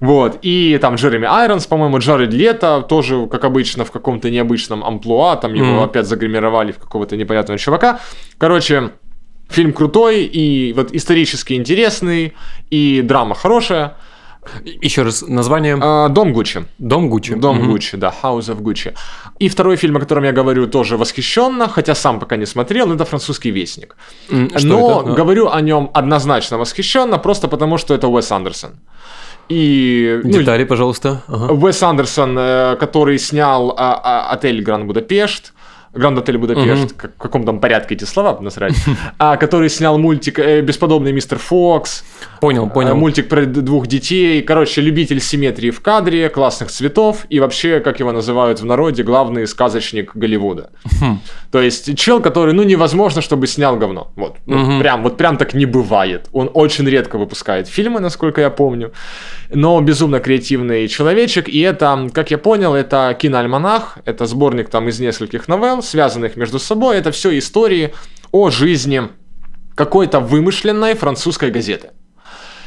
Вот, 0.00 0.38
и 0.42 0.78
там 0.80 0.94
Джереми 0.96 1.26
Айронс, 1.26 1.66
по-моему, 1.66 1.98
Джаред 1.98 2.32
Лето, 2.32 2.84
тоже, 2.88 3.26
как 3.26 3.44
обычно, 3.44 3.84
в 3.84 3.90
каком-то 3.90 4.30
необычном 4.30 4.84
амплуа, 4.84 5.36
там 5.36 5.54
его 5.54 5.66
Мгм. 5.66 5.82
опять 5.84 6.06
загримировали 6.06 6.72
в 6.72 6.78
какого-то 6.78 7.16
непонятного 7.16 7.58
чувака. 7.58 8.00
Короче, 8.38 8.90
фильм 9.48 9.72
крутой 9.72 10.24
и 10.24 10.72
вот 10.72 10.92
исторически 10.92 11.54
интересный, 11.54 12.34
и 12.70 13.02
драма 13.02 13.34
хорошая. 13.34 13.96
Еще 14.64 15.02
раз, 15.02 15.22
название 15.28 15.76
А, 15.80 16.08
Дом 16.08 16.32
Гуччи. 16.32 16.64
Дом 16.78 17.10
Гуччи. 17.10 17.34
Дом 17.34 17.58
Мгм. 17.58 17.70
Гуччи, 17.70 17.96
да, 17.98 18.14
House 18.22 18.48
of 18.48 18.62
Gucci. 18.62 18.94
И 19.40 19.48
второй 19.48 19.76
фильм, 19.76 19.96
о 19.96 20.00
котором 20.00 20.24
я 20.24 20.32
говорю, 20.32 20.66
тоже 20.66 20.96
восхищенно, 20.96 21.68
хотя 21.68 21.94
сам 21.94 22.18
пока 22.18 22.36
не 22.36 22.46
смотрел, 22.46 22.90
это 22.92 23.04
«Французский 23.04 23.50
вестник». 23.50 23.96
Что 24.56 24.66
Но 24.66 25.00
это? 25.02 25.10
А. 25.10 25.14
говорю 25.14 25.50
о 25.50 25.60
нем 25.60 25.90
однозначно 25.92 26.56
восхищенно, 26.56 27.18
просто 27.18 27.48
потому 27.48 27.78
что 27.78 27.94
это 27.94 28.08
Уэс 28.08 28.32
Андерсон. 28.32 28.70
И 29.48 30.20
ну, 30.24 30.30
Детали, 30.30 30.64
пожалуйста. 30.64 31.22
Ага. 31.26 31.52
Уэс 31.52 31.82
Андерсон, 31.82 32.36
э, 32.38 32.76
который 32.76 33.18
снял 33.18 33.74
а, 33.76 34.00
а, 34.02 34.30
отель 34.32 34.62
Гранд 34.62 34.86
Будапешт, 34.86 35.52
Гранд 35.92 36.18
Отель 36.18 36.38
Будапешт, 36.38 36.92
в 36.92 37.18
каком 37.18 37.44
там 37.44 37.60
порядке 37.60 37.94
эти 37.94 38.04
слова 38.04 38.38
насрать, 38.40 38.74
а, 39.18 39.36
который 39.36 39.68
снял 39.68 39.98
мультик 39.98 40.38
э, 40.38 40.60
«Бесподобный 40.60 41.12
мистер 41.12 41.38
Фокс», 41.38 42.04
Понял, 42.40 42.66
э, 42.66 42.70
понял. 42.70 42.94
мультик 42.94 43.28
про 43.28 43.46
двух 43.46 43.86
детей, 43.86 44.42
короче, 44.42 44.80
любитель 44.80 45.20
симметрии 45.20 45.70
в 45.70 45.80
кадре, 45.80 46.28
классных 46.28 46.70
цветов 46.70 47.26
и 47.28 47.40
вообще, 47.40 47.80
как 47.80 48.00
его 48.00 48.12
называют 48.12 48.60
в 48.60 48.64
народе, 48.64 49.02
главный 49.02 49.46
сказочник 49.46 50.14
Голливуда. 50.14 50.70
Хм. 51.00 51.20
То 51.50 51.60
есть 51.60 51.96
чел, 51.98 52.20
который, 52.20 52.54
ну, 52.54 52.62
невозможно, 52.62 53.22
чтобы 53.22 53.46
снял 53.46 53.76
говно. 53.76 54.12
Вот, 54.16 54.36
Ну, 54.46 54.80
прям, 54.80 55.02
вот 55.02 55.16
прям 55.16 55.36
так 55.36 55.54
не 55.54 55.66
бывает. 55.66 56.28
Он 56.32 56.50
очень 56.54 56.88
редко 56.88 57.18
выпускает 57.18 57.68
фильмы, 57.68 58.00
насколько 58.00 58.40
я 58.40 58.50
помню. 58.50 58.92
Но 59.50 59.80
безумно 59.80 60.20
креативный 60.20 60.88
человечек, 60.88 61.48
и 61.48 61.60
это, 61.60 62.10
как 62.12 62.30
я 62.30 62.38
понял, 62.38 62.74
это 62.74 63.16
киноальманах, 63.18 63.98
это 64.04 64.26
сборник 64.26 64.68
там 64.68 64.88
из 64.88 65.00
нескольких 65.00 65.48
новелл, 65.48 65.82
связанных 65.82 66.36
между 66.36 66.58
собой. 66.58 66.98
Это 66.98 67.10
все 67.12 67.36
истории 67.38 67.94
о 68.30 68.50
жизни 68.50 69.02
какой-то 69.74 70.20
вымышленной 70.20 70.94
французской 70.94 71.50
газеты. 71.50 71.90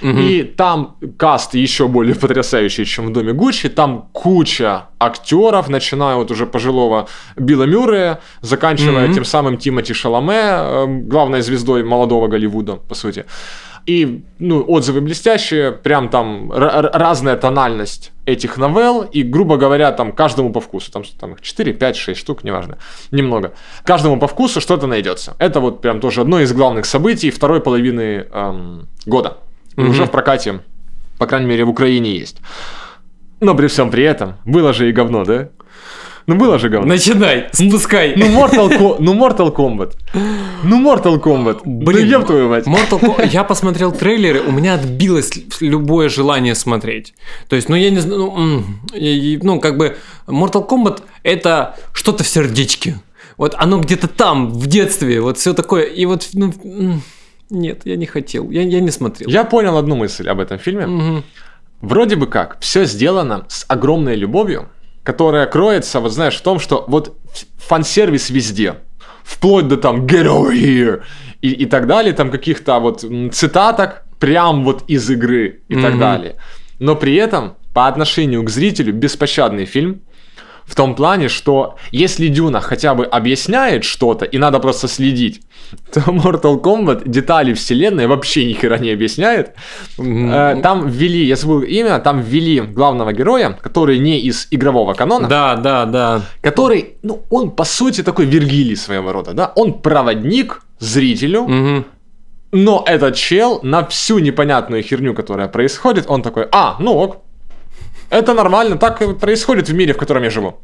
Мгм. 0.01 0.17
И 0.19 0.43
там 0.43 0.97
каст 1.17 1.53
еще 1.53 1.87
более 1.87 2.15
потрясающий, 2.15 2.85
чем 2.85 3.07
в 3.07 3.13
доме 3.13 3.33
Гуччи. 3.33 3.69
Там 3.69 4.09
куча 4.13 4.85
актеров, 4.99 5.69
начиная 5.69 6.15
от 6.15 6.31
уже 6.31 6.47
пожилого 6.47 7.07
Билла 7.37 7.65
Мюррея, 7.65 8.19
заканчивая 8.41 9.05
Мгм. 9.05 9.13
тем 9.13 9.25
самым 9.25 9.57
Тимоти 9.57 9.93
Шаломе, 9.93 10.33
э, 10.35 10.85
главной 10.87 11.41
звездой 11.41 11.83
молодого 11.83 12.27
Голливуда, 12.27 12.77
по 12.77 12.95
сути. 12.95 13.25
И 13.85 14.23
ну, 14.39 14.63
отзывы 14.67 15.01
блестящие, 15.01 15.71
прям 15.71 16.09
там 16.09 16.51
разная 16.51 17.35
тональность 17.35 18.11
этих 18.25 18.57
новелл, 18.57 19.03
и, 19.03 19.23
грубо 19.23 19.57
говоря, 19.57 19.91
там 19.91 20.11
каждому 20.11 20.51
по 20.51 20.61
вкусу, 20.61 20.91
там, 20.91 21.03
там 21.19 21.33
их 21.33 21.41
4, 21.41 21.73
5, 21.73 21.95
6 21.95 22.19
штук, 22.19 22.43
неважно, 22.43 22.77
немного. 23.11 23.53
Каждому 23.83 24.19
по 24.19 24.27
вкусу 24.27 24.61
что-то 24.61 24.87
найдется. 24.87 25.35
Это 25.39 25.59
вот 25.59 25.81
прям 25.81 25.99
тоже 25.99 26.21
одно 26.21 26.39
из 26.39 26.53
главных 26.53 26.85
событий 26.85 27.31
второй 27.31 27.61
половины 27.61 28.27
эм, 28.31 28.87
года. 29.05 29.37
Мгм. 29.75 29.89
уже 29.89 30.05
в 30.05 30.11
прокате, 30.11 30.59
по 31.17 31.25
крайней 31.27 31.47
мере, 31.47 31.63
в 31.63 31.69
Украине 31.69 32.17
есть. 32.17 32.37
Но 33.39 33.55
при 33.55 33.67
всем 33.67 33.89
при 33.89 34.03
этом, 34.03 34.35
было 34.45 34.73
же 34.73 34.89
и 34.89 34.91
говно, 34.91 35.23
да? 35.25 35.49
Ну 36.27 36.35
было 36.35 36.59
же 36.59 36.69
говно. 36.69 36.87
Начинай, 36.87 37.47
спускай. 37.51 38.13
Ну 38.15 38.25
Mortal, 38.27 38.69
Ко- 38.69 38.97
ну 38.99 39.13
Mortal 39.13 39.53
Kombat. 39.55 39.93
Ну 40.63 40.81
Mortal 40.81 41.19
Kombat. 41.21 41.61
Блин, 41.65 42.07
ну 42.09 42.19
еб 42.19 42.25
твою 42.27 42.49
мать. 42.49 42.67
Mortal 42.67 42.99
Kombat, 42.99 43.29
я 43.31 43.43
посмотрел 43.43 43.91
трейлеры, 43.91 44.41
у 44.41 44.51
меня 44.51 44.75
отбилось 44.75 45.31
любое 45.59 46.09
желание 46.09 46.55
смотреть. 46.55 47.13
То 47.49 47.55
есть, 47.55 47.69
ну 47.69 47.75
я 47.75 47.89
не 47.89 47.99
знаю, 47.99 48.19
ну, 48.19 48.63
ну 49.43 49.59
как 49.59 49.77
бы 49.77 49.97
Mortal 50.27 50.67
Kombat 50.67 51.01
это 51.23 51.75
что-то 51.93 52.23
в 52.23 52.27
сердечке. 52.27 52.95
Вот 53.37 53.55
оно 53.57 53.79
где-то 53.79 54.07
там, 54.07 54.51
в 54.51 54.67
детстве, 54.67 55.19
вот 55.21 55.37
все 55.37 55.53
такое. 55.53 55.83
И 55.83 56.05
вот, 56.05 56.29
ну, 56.33 56.53
нет, 57.49 57.81
я 57.85 57.95
не 57.95 58.05
хотел, 58.05 58.51
я, 58.51 58.61
я 58.61 58.79
не 58.79 58.91
смотрел. 58.91 59.29
Я 59.29 59.43
понял 59.43 59.77
одну 59.77 59.95
мысль 59.95 60.29
об 60.29 60.39
этом 60.39 60.59
фильме. 60.59 60.85
Мгм. 60.85 61.23
Вроде 61.81 62.15
бы 62.15 62.27
как, 62.27 62.57
все 62.59 62.85
сделано 62.85 63.45
с 63.49 63.65
огромной 63.67 64.15
любовью, 64.15 64.69
которая 65.03 65.45
кроется, 65.47 65.99
вот 65.99 66.11
знаешь, 66.11 66.37
в 66.37 66.41
том, 66.41 66.59
что 66.59 66.85
вот 66.87 67.17
фан-сервис 67.57 68.29
везде. 68.29 68.75
Вплоть 69.23 69.67
до 69.67 69.77
там 69.77 70.05
get 70.05 70.25
over 70.25 70.51
here 70.51 71.03
и, 71.41 71.49
и 71.51 71.65
так 71.65 71.87
далее, 71.87 72.13
там 72.13 72.31
каких-то 72.31 72.79
вот 72.79 73.05
цитаток 73.31 74.03
прям 74.19 74.63
вот 74.63 74.83
из 74.87 75.09
игры 75.09 75.61
и 75.67 75.75
так 75.75 75.91
Мгм. 75.91 75.99
далее. 75.99 76.35
Но 76.79 76.95
при 76.95 77.15
этом 77.15 77.55
по 77.73 77.87
отношению 77.87 78.43
к 78.43 78.49
зрителю 78.49 78.93
беспощадный 78.93 79.65
фильм, 79.65 80.01
в 80.65 80.75
том 80.75 80.95
плане, 80.95 81.27
что 81.27 81.75
если 81.91 82.27
Дюна 82.27 82.61
хотя 82.61 82.93
бы 82.95 83.05
объясняет 83.05 83.83
что-то, 83.83 84.25
и 84.25 84.37
надо 84.37 84.59
просто 84.59 84.87
следить, 84.87 85.41
то 85.93 85.99
Mortal 86.01 86.61
Kombat 86.61 87.03
детали 87.05 87.53
вселенной 87.53 88.07
вообще 88.07 88.45
ни 88.45 88.53
хера 88.53 88.77
не 88.77 88.91
объясняет. 88.91 89.55
Э, 89.97 90.59
Там 90.61 90.87
ввели, 90.89 91.25
я 91.25 91.35
забыл 91.35 91.61
имя, 91.61 91.99
там 91.99 92.21
ввели 92.21 92.61
главного 92.61 93.11
героя, 93.13 93.57
который 93.61 93.99
не 93.99 94.19
из 94.19 94.47
игрового 94.51 94.93
канона, 94.93 95.27
Да, 95.27 95.55
да, 95.55 95.85
да. 95.85 96.21
который, 96.41 96.93
ну, 97.03 97.23
он 97.29 97.51
по 97.51 97.63
сути 97.65 98.03
такой 98.03 98.25
Вергилий 98.25 98.75
своего 98.75 99.11
рода, 99.11 99.33
да, 99.33 99.51
он 99.55 99.73
проводник 99.81 100.61
зрителю, 100.79 101.43
Мгм. 101.47 101.85
но 102.53 102.83
этот 102.87 103.15
чел 103.15 103.59
на 103.63 103.83
всю 103.85 104.19
непонятную 104.19 104.83
херню, 104.83 105.13
которая 105.13 105.47
происходит, 105.47 106.05
он 106.07 106.21
такой, 106.21 106.47
а, 106.51 106.75
ну 106.79 106.93
ок, 106.97 107.17
это 108.11 108.33
нормально, 108.33 108.77
так 108.77 109.17
происходит 109.19 109.69
в 109.69 109.73
мире, 109.73 109.93
в 109.93 109.97
котором 109.97 110.23
я 110.23 110.29
живу. 110.29 110.59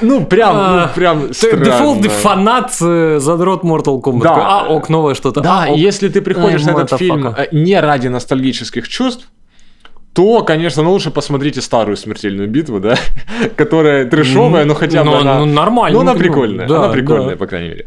Ну, 0.00 0.24
прям, 0.24 0.56
А, 0.56 0.86
ну, 0.88 0.94
прям 0.94 1.32
странно. 1.32 1.64
дефолтный 1.64 2.08
фанат, 2.08 2.72
э, 2.80 3.18
задрот 3.20 3.62
Mortal 3.62 4.00
Kombat. 4.00 4.22
Да. 4.22 4.34
А, 4.34 4.68
ок, 4.68 4.88
новое 4.88 5.14
что-то. 5.14 5.40
Да, 5.40 5.64
а, 5.64 5.68
ок. 5.70 5.78
если 5.78 6.08
ты 6.08 6.20
приходишь 6.20 6.66
Ай, 6.66 6.72
на 6.72 6.80
этот 6.80 6.98
фильм 6.98 7.26
э, 7.28 7.48
не 7.52 7.78
ради 7.78 8.08
ностальгических 8.08 8.88
чувств, 8.88 9.28
то, 10.14 10.42
конечно, 10.42 10.82
ну 10.82 10.92
лучше 10.92 11.10
посмотрите 11.10 11.60
старую 11.62 11.96
смертельную 11.96 12.48
битву, 12.48 12.80
да, 12.80 12.96
которая 13.56 14.04
трешовая, 14.04 14.64
но 14.64 14.74
хотя 14.74 15.04
бы 15.04 15.10
Ну, 15.10 15.16
она... 15.20 15.38
ну, 15.38 15.46
нормально, 15.46 15.96
Ну, 15.96 16.02
она 16.02 16.12
ну, 16.12 16.18
прикольная, 16.18 16.68
да, 16.68 16.84
она 16.84 16.88
прикольная, 16.88 17.30
да. 17.30 17.36
по 17.36 17.46
крайней 17.46 17.68
мере. 17.68 17.86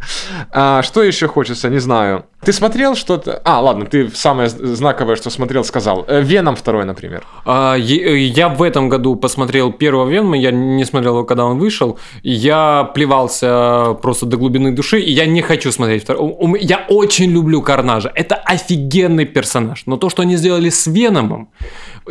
А, 0.52 0.82
что 0.82 1.04
еще 1.04 1.28
хочется, 1.28 1.70
не 1.70 1.80
знаю. 1.80 2.26
Ты 2.44 2.54
смотрел 2.54 2.96
что-то? 2.96 3.42
А, 3.44 3.60
ладно, 3.60 3.86
ты 3.86 4.10
самое 4.10 4.50
знаковое, 4.50 5.16
что 5.16 5.30
смотрел, 5.32 5.64
сказал. 5.64 6.06
Э, 6.08 6.22
Веном 6.22 6.56
второй, 6.56 6.86
например. 6.86 7.24
А, 7.44 7.76
э, 7.76 7.80
Я 7.80 8.50
в 8.50 8.62
этом 8.62 8.88
году 8.88 9.16
посмотрел 9.16 9.72
первого 9.72 10.08
Венома, 10.08 10.38
я 10.38 10.52
не 10.52 10.86
смотрел 10.86 11.14
его, 11.16 11.26
когда 11.26 11.46
он 11.46 11.58
вышел. 11.58 11.98
Я 12.24 12.92
плевался 12.94 13.98
просто 14.02 14.26
до 14.28 14.38
глубины 14.38 14.72
души, 14.72 15.00
и 15.00 15.12
я 15.12 15.26
не 15.26 15.42
хочу 15.42 15.72
смотреть 15.72 16.04
второй. 16.04 16.60
Я 16.62 16.86
очень 16.88 17.32
люблю 17.32 17.62
Карнажа. 17.62 18.12
Это 18.14 18.36
офигенный 18.36 19.26
персонаж. 19.26 19.84
Но 19.88 19.98
то, 19.98 20.10
что 20.10 20.22
они 20.22 20.36
сделали 20.38 20.70
с 20.70 20.86
Веномом, 20.86 21.50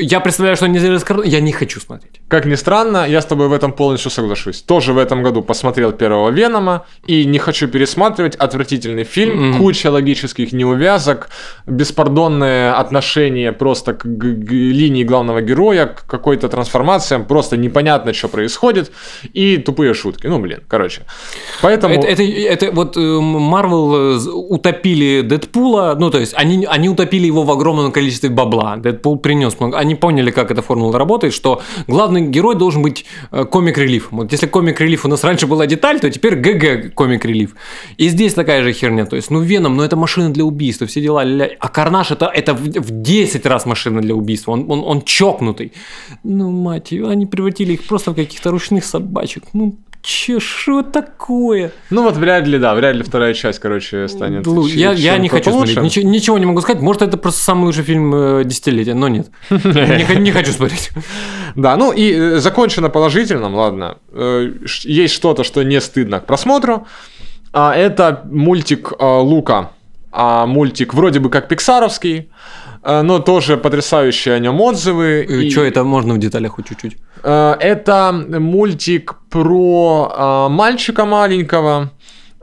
я 0.05 0.21
представляю, 0.21 0.57
что 0.57 0.69
сделали 0.79 0.99
с 0.99 1.05
я 1.25 1.41
не 1.41 1.53
хочу 1.53 1.81
смотреть. 1.81 2.21
Как 2.29 2.47
ни 2.47 2.57
странно, 2.57 3.07
я 3.09 3.21
с 3.21 3.27
тобой 3.27 3.49
в 3.49 3.53
этом 3.53 3.73
полностью 3.73 4.11
соглашусь. 4.11 4.63
Тоже 4.63 4.93
в 4.93 4.99
этом 4.99 5.23
году 5.23 5.43
посмотрел 5.43 5.93
первого 5.93 6.31
Венома 6.31 6.87
и 7.07 7.25
не 7.25 7.39
хочу 7.39 7.69
пересматривать. 7.69 8.37
Отвратительный 8.37 9.05
фильм, 9.05 9.55
mm-hmm. 9.55 9.59
куча 9.59 9.91
логических 9.91 10.53
неувязок, 10.53 11.29
беспардонное 11.67 12.75
отношение 12.75 13.53
просто 13.53 13.95
к, 13.95 14.03
к, 14.03 14.47
к 14.47 14.51
линии 14.51 15.05
главного 15.05 15.41
героя, 15.41 15.87
к 15.87 16.07
какой-то 16.07 16.49
трансформациям, 16.49 17.25
просто 17.25 17.57
непонятно, 17.57 18.13
что 18.13 18.29
происходит, 18.29 18.93
и 19.33 19.57
тупые 19.59 19.95
шутки. 19.95 20.27
Ну, 20.27 20.39
блин, 20.39 20.61
короче. 20.69 21.03
Поэтому... 21.63 21.95
Это, 21.95 22.07
это, 22.07 22.23
это 22.23 22.73
вот 22.73 22.97
Марвел 22.97 24.17
э, 24.17 24.19
утопили 24.33 25.23
Дэдпула, 25.23 25.97
ну, 25.99 26.11
то 26.11 26.19
есть 26.19 26.35
они, 26.37 26.67
они 26.69 26.89
утопили 26.89 27.27
его 27.27 27.43
в 27.43 27.51
огромном 27.51 27.93
количестве 27.93 28.29
бабла. 28.31 28.77
Дэдпул 28.77 29.19
принес 29.19 29.59
много. 29.61 29.79
Они 29.79 29.94
поняли, 29.97 30.31
как 30.31 30.51
эта 30.51 30.63
формула 30.63 30.99
работает, 30.99 31.35
что 31.35 31.63
главный 31.87 32.23
герой 32.29 32.57
должен 32.57 32.83
быть 32.83 33.05
э, 33.31 33.45
комик-релиф. 33.45 34.09
Вот 34.11 34.33
если 34.33 34.47
комик-релиф 34.47 35.05
у 35.05 35.09
нас 35.09 35.25
раньше 35.25 35.47
была 35.47 35.67
деталь, 35.67 36.01
то 36.01 36.11
теперь 36.11 36.35
ГГ 36.37 36.95
комик-релиф. 36.95 37.55
И 37.97 38.09
здесь 38.09 38.35
такая 38.35 38.63
же 38.63 38.73
херня. 38.73 39.07
То 39.07 39.17
есть, 39.17 39.31
ну, 39.31 39.41
Веном, 39.41 39.77
ну, 39.77 39.83
это 39.83 39.97
машина 39.97 40.31
для 40.31 40.45
убийства, 40.45 40.87
все 40.87 41.01
дела. 41.01 41.23
А 41.59 41.69
Карнаж 41.69 42.11
это, 42.11 42.27
это 42.27 42.55
в, 42.55 42.61
в 42.61 43.03
10 43.03 43.47
раз 43.47 43.67
машина 43.67 44.01
для 44.01 44.15
убийства. 44.15 44.53
Он, 44.53 44.71
он, 44.71 44.83
он 44.85 45.03
чокнутый. 45.03 45.73
Ну, 46.23 46.51
мать 46.51 46.93
ее, 46.93 47.09
они 47.09 47.27
превратили 47.27 47.73
их 47.73 47.85
просто 47.85 48.11
в 48.11 48.15
каких-то 48.15 48.51
ручных 48.51 48.85
собачек. 48.85 49.45
Ну, 49.53 49.77
Че, 50.05 50.39
что 50.39 50.83
такое? 50.83 51.73
Ну 51.89 52.03
вот 52.03 52.19
вряд 52.19 52.47
ли, 52.47 52.59
да, 52.59 52.75
вряд 52.75 52.95
ли 52.95 53.03
вторая 53.03 53.33
часть, 53.33 53.59
короче, 53.59 54.07
станет. 54.07 54.47
Лу, 54.47 54.67
я, 54.67 54.93
я 54.93 55.17
не 55.17 55.31
хочу 55.31 55.51
смотреть, 55.51 55.79
ничего, 55.79 56.07
ничего 56.07 56.39
не 56.39 56.45
могу 56.45 56.61
сказать. 56.61 56.83
Может, 56.83 57.01
это 57.01 57.17
просто 57.17 57.41
самый 57.41 57.65
лучший 57.65 57.85
фильм 57.85 58.15
э, 58.15 58.45
десятилетия, 58.45 58.93
но 58.93 59.09
нет. 59.09 59.29
не, 59.49 60.21
не 60.21 60.31
хочу 60.31 60.53
смотреть. 60.53 60.91
Да, 61.55 61.79
ну 61.79 61.91
и 61.91 62.13
э, 62.13 62.37
закончено 62.37 62.91
положительным, 62.91 63.55
ладно. 63.55 63.97
Э, 64.13 64.53
есть 64.83 65.15
что-то, 65.15 65.43
что 65.43 65.63
не 65.63 65.81
стыдно 65.81 66.21
к 66.21 66.27
просмотру. 66.27 66.87
А 67.55 67.75
Это 67.75 68.27
мультик 68.31 68.93
Лука. 69.01 69.71
А 70.13 70.47
Мультик 70.47 70.95
вроде 70.95 71.19
бы 71.19 71.29
как 71.29 71.49
пиксаровский, 71.49 72.29
но 72.85 73.19
тоже 73.19 73.57
потрясающие 73.57 74.35
о 74.35 74.39
нем 74.39 74.61
отзывы. 74.61 75.25
И... 75.29 75.51
Что 75.51 75.63
это 75.63 75.85
можно 75.85 76.15
в 76.15 76.19
деталях 76.19 76.53
хоть 76.53 76.69
чуть-чуть? 76.69 76.97
Э, 77.25 77.57
это 77.59 78.13
мультик 78.13 79.17
про 79.31 80.13
э, 80.15 80.53
мальчика 80.53 81.05
маленького. 81.07 81.91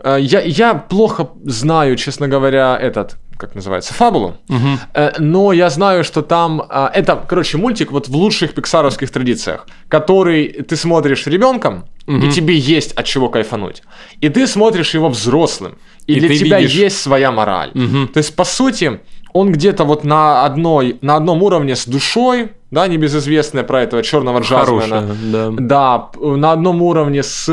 Э, 0.03 0.17
я, 0.19 0.41
я 0.41 0.73
плохо 0.73 1.29
знаю, 1.45 1.95
честно 1.95 2.27
говоря, 2.27 2.77
этот 2.81 3.17
как 3.37 3.55
называется, 3.55 3.95
фабулу. 3.95 4.37
Угу. 4.49 5.01
Но 5.17 5.51
я 5.51 5.71
знаю, 5.71 6.03
что 6.03 6.21
там... 6.21 6.61
Это, 6.93 7.25
короче, 7.27 7.57
мультик 7.57 7.91
вот 7.91 8.07
в 8.07 8.15
лучших 8.15 8.53
пиксаровских 8.53 9.09
традициях, 9.09 9.65
который 9.87 10.47
ты 10.47 10.75
смотришь 10.75 11.25
ребенком, 11.25 11.85
угу. 12.05 12.17
и 12.17 12.29
тебе 12.29 12.55
есть 12.55 12.91
от 12.91 13.05
чего 13.05 13.29
кайфануть. 13.29 13.81
И 14.19 14.29
ты 14.29 14.45
смотришь 14.45 14.93
его 14.93 15.09
взрослым, 15.09 15.79
и, 16.05 16.13
и 16.13 16.19
для 16.19 16.37
тебя 16.37 16.59
видишь... 16.59 16.75
есть 16.75 17.01
своя 17.01 17.31
мораль. 17.31 17.71
Угу. 17.73 18.07
То 18.13 18.17
есть, 18.19 18.35
по 18.35 18.43
сути, 18.43 18.99
он 19.33 19.51
где-то 19.51 19.83
вот 19.83 20.03
на, 20.03 20.45
одной, 20.45 20.97
на 21.01 21.15
одном 21.15 21.43
уровне 21.43 21.75
с 21.75 21.85
душой, 21.85 22.51
да, 22.71 22.87
небезызвестная 22.87 23.63
про 23.63 23.83
этого 23.83 24.03
черного 24.03 24.39
Джазмена. 24.39 25.15
да. 25.31 25.49
да, 25.51 26.09
на 26.19 26.51
одном 26.51 26.81
уровне 26.81 27.23
с 27.23 27.49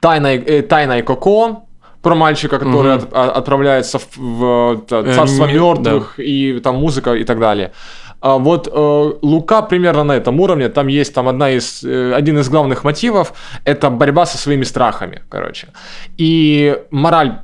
тайной, 0.00 0.36
э, 0.38 0.62
тайной 0.62 1.02
Коко, 1.02 1.64
про 2.02 2.14
мальчика, 2.14 2.58
который 2.58 2.96
угу. 2.96 3.04
от, 3.04 3.12
от, 3.12 3.36
отправляется 3.36 3.98
в, 3.98 4.16
в 4.16 4.82
э, 4.90 5.14
царство 5.14 5.44
э, 5.44 5.52
мертвых 5.52 6.14
да. 6.16 6.22
и 6.22 6.60
там 6.60 6.76
музыка 6.76 7.14
и 7.14 7.24
так 7.24 7.38
далее. 7.38 7.72
А 8.20 8.36
вот 8.36 8.68
э, 8.70 9.12
Лука 9.22 9.62
примерно 9.62 10.04
на 10.04 10.12
этом 10.12 10.40
уровне. 10.40 10.68
Там 10.68 10.88
есть 10.88 11.14
там 11.14 11.28
одна 11.28 11.50
из, 11.50 11.82
э, 11.82 12.12
один 12.14 12.38
из 12.38 12.48
главных 12.48 12.84
мотивов– 12.84 13.32
это 13.64 13.90
борьба 13.90 14.26
со 14.26 14.36
своими 14.36 14.64
страхами, 14.64 15.22
короче. 15.28 15.68
И 16.18 16.76
мораль 16.90 17.40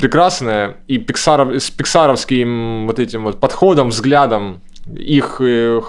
прекрасная, 0.00 0.76
и 0.86 0.98
пиксаров, 0.98 1.62
с 1.62 1.70
пиксаровским 1.70 2.86
вот 2.86 2.98
этим 2.98 3.24
вот 3.24 3.40
подходом, 3.40 3.88
взглядом, 3.90 4.60
их 4.86 5.40
э, 5.40 5.80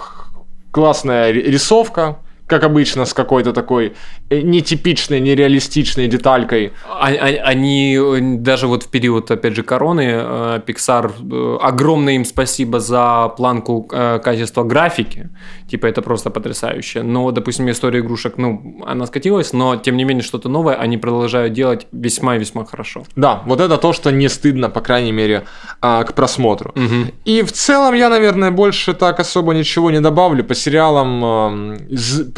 классная 0.70 1.30
рисовка, 1.30 2.18
как 2.52 2.64
обычно, 2.64 3.06
с 3.06 3.14
какой-то 3.14 3.52
такой 3.52 3.92
э, 4.30 4.42
нетипичной, 4.42 5.20
нереалистичной 5.20 6.06
деталькой. 6.06 6.72
А, 6.86 7.08
а, 7.08 7.50
они 7.50 7.96
э, 7.96 8.20
даже 8.36 8.66
вот 8.66 8.82
в 8.82 8.88
период, 8.90 9.30
опять 9.30 9.56
же, 9.56 9.62
короны, 9.62 10.02
э, 10.02 10.60
Pixar, 10.66 11.58
огромное 11.62 12.14
им 12.14 12.24
спасибо 12.24 12.78
за 12.78 13.32
планку 13.36 13.82
качества 13.82 14.64
графики. 14.64 15.30
Типа 15.70 15.86
это 15.86 16.02
просто 16.02 16.30
потрясающе. 16.30 17.02
Но, 17.02 17.30
допустим, 17.30 17.70
история 17.70 18.00
игрушек, 18.00 18.34
ну, 18.36 18.82
она 18.86 19.06
скатилась, 19.06 19.54
но 19.54 19.76
тем 19.76 19.96
не 19.96 20.04
менее 20.04 20.22
что-то 20.22 20.50
новое 20.50 20.74
они 20.74 20.98
продолжают 20.98 21.54
делать 21.54 21.86
весьма 21.92 22.36
и 22.36 22.38
весьма 22.38 22.64
хорошо. 22.64 23.02
Да, 23.16 23.42
вот 23.46 23.60
это 23.60 23.78
то, 23.78 23.92
что 23.94 24.12
не 24.12 24.28
стыдно, 24.28 24.68
по 24.68 24.80
крайней 24.80 25.12
мере, 25.12 25.42
а, 25.80 26.04
к 26.04 26.12
просмотру. 26.12 26.72
Угу. 26.76 27.12
И 27.24 27.42
в 27.42 27.52
целом 27.52 27.94
я, 27.94 28.10
наверное, 28.10 28.50
больше 28.50 28.92
так 28.92 29.20
особо 29.20 29.54
ничего 29.54 29.90
не 29.90 30.00
добавлю 30.00 30.44
по 30.44 30.54
сериалам 30.54 31.22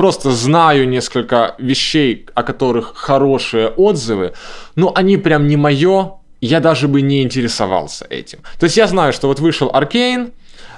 просто 0.04 0.32
знаю 0.32 0.86
несколько 0.86 1.54
вещей, 1.56 2.26
о 2.34 2.42
которых 2.42 2.92
хорошие 2.94 3.68
отзывы, 3.68 4.34
но 4.76 4.92
они 4.94 5.16
прям 5.16 5.48
не 5.48 5.56
мое, 5.56 6.10
я 6.42 6.60
даже 6.60 6.88
бы 6.88 7.00
не 7.00 7.22
интересовался 7.22 8.06
этим. 8.10 8.40
То 8.58 8.64
есть 8.64 8.76
я 8.76 8.86
знаю, 8.86 9.14
что 9.14 9.28
вот 9.28 9.40
вышел 9.40 9.70
Аркейн, 9.72 10.30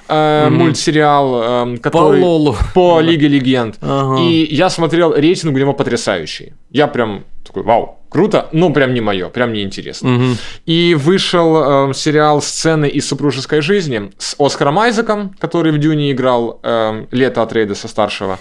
э, 0.08 0.14
mm-hmm. 0.14 0.50
мультсериал, 0.50 1.74
э, 1.74 1.78
который 1.78 2.20
по, 2.20 2.24
Лолу. 2.24 2.56
по 2.72 3.00
Лиге 3.00 3.26
Легенд. 3.26 3.78
Ага. 3.80 4.20
И 4.20 4.54
я 4.54 4.70
смотрел 4.70 5.12
рейтинг 5.12 5.56
у 5.56 5.58
него 5.58 5.72
потрясающий. 5.72 6.52
Я 6.70 6.86
прям 6.86 7.24
такой, 7.44 7.64
вау, 7.64 7.98
круто, 8.08 8.48
но 8.52 8.70
прям 8.70 8.94
не 8.94 9.00
мое, 9.00 9.28
прям 9.28 9.52
не 9.52 9.62
интересно. 9.62 10.14
Угу. 10.14 10.24
И 10.66 10.94
вышел 10.94 11.90
э, 11.90 11.94
сериал 11.94 12.42
«Сцены 12.42 12.88
из 12.88 13.08
супружеской 13.08 13.60
жизни» 13.60 14.10
с 14.18 14.36
Оскаром 14.38 14.78
Айзеком, 14.78 15.34
который 15.38 15.72
в 15.72 15.78
Дюне 15.78 16.12
играл 16.12 16.60
э, 16.62 17.06
Лето 17.10 17.42
от 17.42 17.52
Рейдеса 17.52 17.88
старшего, 17.88 18.38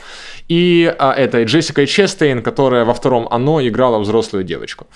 и 0.48 0.94
э, 0.98 1.12
этой 1.12 1.46
Джессикой 1.46 1.88
Честейн, 1.88 2.42
которая 2.42 2.86
во 2.86 2.94
втором 2.94 3.28
«Оно» 3.32 3.66
играла 3.66 4.00
взрослую 4.00 4.44
девочку. 4.44 4.88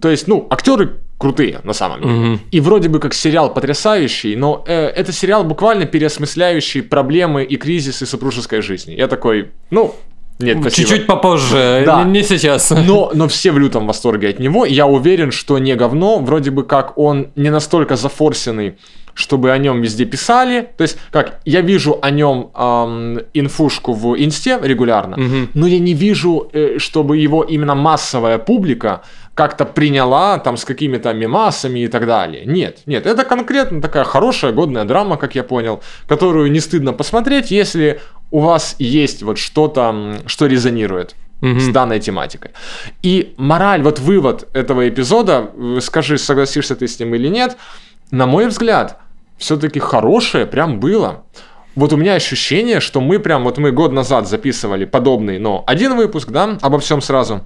То 0.00 0.08
есть, 0.08 0.28
ну, 0.28 0.46
актеры 0.50 0.98
крутые 1.18 1.60
на 1.64 1.72
самом 1.72 2.00
деле. 2.00 2.14
Угу. 2.14 2.40
И 2.52 2.60
вроде 2.60 2.88
бы 2.88 3.00
как 3.00 3.12
сериал 3.12 3.52
потрясающий, 3.52 4.36
но 4.36 4.64
э, 4.66 4.86
это 4.86 5.12
сериал 5.12 5.44
буквально 5.44 5.84
переосмысляющий 5.84 6.82
проблемы 6.82 7.42
и 7.42 7.56
кризисы 7.56 8.06
супружеской 8.06 8.62
жизни. 8.62 8.94
Я 8.94 9.08
такой, 9.08 9.50
ну, 9.70 9.94
нет, 10.38 10.58
спасибо. 10.60 10.88
Чуть-чуть 10.88 11.06
попозже, 11.06 11.82
да. 11.84 12.02
не, 12.04 12.12
не 12.12 12.22
сейчас. 12.22 12.70
Но, 12.70 13.10
но 13.12 13.28
все 13.28 13.52
в 13.52 13.58
лютом 13.58 13.86
восторге 13.86 14.28
от 14.28 14.38
него. 14.38 14.64
Я 14.64 14.86
уверен, 14.86 15.32
что 15.32 15.58
не 15.58 15.74
говно. 15.74 16.18
Вроде 16.18 16.50
бы 16.50 16.64
как 16.64 16.96
он 16.96 17.28
не 17.36 17.50
настолько 17.50 17.96
зафорсенный, 17.96 18.78
чтобы 19.20 19.52
о 19.52 19.58
нем 19.58 19.82
везде 19.82 20.04
писали. 20.04 20.68
То 20.76 20.82
есть, 20.82 20.98
как, 21.12 21.40
я 21.44 21.60
вижу 21.60 21.98
о 22.00 22.10
нем 22.10 22.50
эм, 22.54 23.20
инфушку 23.34 23.92
в 23.92 24.16
инсте 24.18 24.58
регулярно, 24.62 25.16
угу. 25.16 25.48
но 25.54 25.66
я 25.66 25.78
не 25.78 25.94
вижу, 25.94 26.48
э, 26.52 26.78
чтобы 26.78 27.18
его 27.18 27.42
именно 27.42 27.74
массовая 27.74 28.38
публика 28.38 29.02
как-то 29.34 29.64
приняла 29.64 30.38
там 30.38 30.56
с 30.56 30.64
какими-то 30.64 31.12
мемасами 31.12 31.80
и 31.80 31.88
так 31.88 32.06
далее. 32.06 32.44
Нет, 32.46 32.80
нет, 32.86 33.06
это 33.06 33.24
конкретно 33.24 33.80
такая 33.80 34.04
хорошая, 34.04 34.52
годная 34.52 34.84
драма, 34.84 35.16
как 35.16 35.34
я 35.34 35.44
понял, 35.44 35.80
которую 36.08 36.50
не 36.50 36.60
стыдно 36.60 36.92
посмотреть, 36.92 37.50
если 37.50 38.00
у 38.30 38.40
вас 38.40 38.76
есть 38.78 39.22
вот 39.22 39.38
что-то, 39.38 40.16
что 40.26 40.46
резонирует 40.46 41.14
угу. 41.42 41.60
с 41.60 41.68
данной 41.68 42.00
тематикой. 42.00 42.52
И 43.02 43.34
мораль, 43.36 43.82
вот 43.82 43.98
вывод 43.98 44.48
этого 44.54 44.88
эпизода, 44.88 45.50
скажи, 45.80 46.18
согласишься 46.18 46.74
ты 46.74 46.88
с 46.88 46.98
ним 46.98 47.14
или 47.14 47.28
нет, 47.28 47.56
на 48.10 48.26
мой 48.26 48.46
взгляд, 48.46 48.98
все-таки 49.40 49.80
хорошее 49.80 50.46
прям 50.46 50.78
было. 50.78 51.24
Вот 51.74 51.92
у 51.92 51.96
меня 51.96 52.14
ощущение, 52.14 52.80
что 52.80 53.00
мы 53.00 53.18
прям, 53.18 53.44
вот 53.44 53.58
мы 53.58 53.72
год 53.72 53.92
назад 53.92 54.28
записывали 54.28 54.84
подобный, 54.84 55.38
но 55.38 55.64
один 55.66 55.96
выпуск, 55.96 56.28
да, 56.28 56.58
обо 56.60 56.78
всем 56.78 57.00
сразу. 57.00 57.40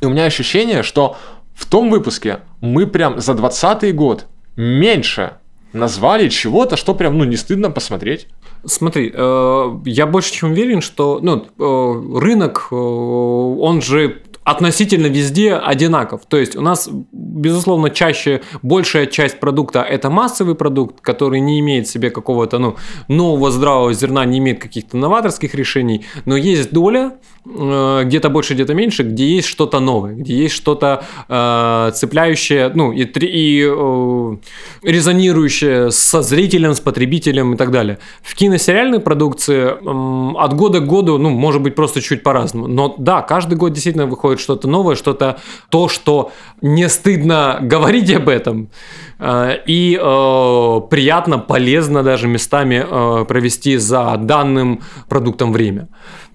И 0.00 0.06
у 0.06 0.10
меня 0.10 0.24
ощущение, 0.24 0.82
что 0.82 1.16
в 1.54 1.66
том 1.66 1.90
выпуске 1.90 2.40
мы 2.60 2.86
прям 2.86 3.20
за 3.20 3.34
20 3.34 3.94
год 3.94 4.26
меньше 4.56 5.34
назвали 5.72 6.28
чего-то, 6.28 6.76
что 6.76 6.94
прям, 6.94 7.18
ну, 7.18 7.24
не 7.24 7.36
стыдно 7.36 7.70
посмотреть. 7.70 8.28
Смотри, 8.64 9.10
э, 9.12 9.78
я 9.86 10.06
больше 10.06 10.32
чем 10.32 10.52
уверен, 10.52 10.80
что 10.82 11.18
ну, 11.22 11.46
э, 11.58 12.18
рынок, 12.20 12.68
э, 12.70 12.74
он 12.74 13.80
же 13.80 14.22
относительно 14.44 15.06
везде 15.06 15.54
одинаков. 15.54 16.22
То 16.26 16.36
есть 16.36 16.56
у 16.56 16.60
нас, 16.60 16.88
безусловно, 17.12 17.90
чаще 17.90 18.42
большая 18.62 19.06
часть 19.06 19.38
продукта 19.40 19.82
это 19.82 20.10
массовый 20.10 20.54
продукт, 20.54 21.00
который 21.00 21.40
не 21.40 21.60
имеет 21.60 21.86
в 21.86 21.90
себе 21.90 22.10
какого-то 22.10 22.58
ну, 22.58 22.76
нового 23.08 23.50
здравого 23.50 23.92
зерна, 23.92 24.24
не 24.24 24.38
имеет 24.38 24.60
каких-то 24.60 24.96
новаторских 24.96 25.54
решений, 25.54 26.04
но 26.24 26.36
есть 26.36 26.72
доля 26.72 27.12
где-то 27.44 28.28
больше, 28.28 28.54
где-то 28.54 28.72
меньше, 28.74 29.02
где 29.02 29.26
есть 29.26 29.48
что-то 29.48 29.80
новое, 29.80 30.14
где 30.14 30.36
есть 30.36 30.54
что-то 30.54 31.04
э, 31.28 31.90
цепляющее, 31.92 32.70
ну, 32.72 32.92
и, 32.92 33.02
и 33.02 33.64
э, 33.64 34.36
резонирующее 34.82 35.90
со 35.90 36.22
зрителем, 36.22 36.74
с 36.74 36.80
потребителем 36.80 37.54
и 37.54 37.56
так 37.56 37.72
далее. 37.72 37.98
В 38.22 38.36
киносериальной 38.36 39.00
продукции 39.00 39.74
э, 39.74 40.38
от 40.38 40.54
года 40.54 40.78
к 40.78 40.86
году, 40.86 41.18
ну, 41.18 41.30
может 41.30 41.62
быть, 41.62 41.74
просто 41.74 42.00
чуть 42.00 42.22
по-разному. 42.22 42.68
Но 42.68 42.94
да, 42.96 43.22
каждый 43.22 43.58
год 43.58 43.72
действительно 43.72 44.06
выходит 44.06 44.40
что-то 44.40 44.68
новое, 44.68 44.94
что-то 44.94 45.40
то, 45.68 45.88
что 45.88 46.30
не 46.60 46.88
стыдно 46.88 47.58
говорить 47.60 48.12
об 48.12 48.28
этом. 48.28 48.70
Э, 49.18 49.56
и 49.66 49.98
э, 50.00 50.80
приятно, 50.90 51.38
полезно 51.38 52.02
даже 52.02 52.28
местами 52.28 52.84
э, 52.88 53.24
провести 53.24 53.78
за 53.78 54.16
данным 54.16 54.80
продуктом 55.08 55.52
время. 55.52 55.88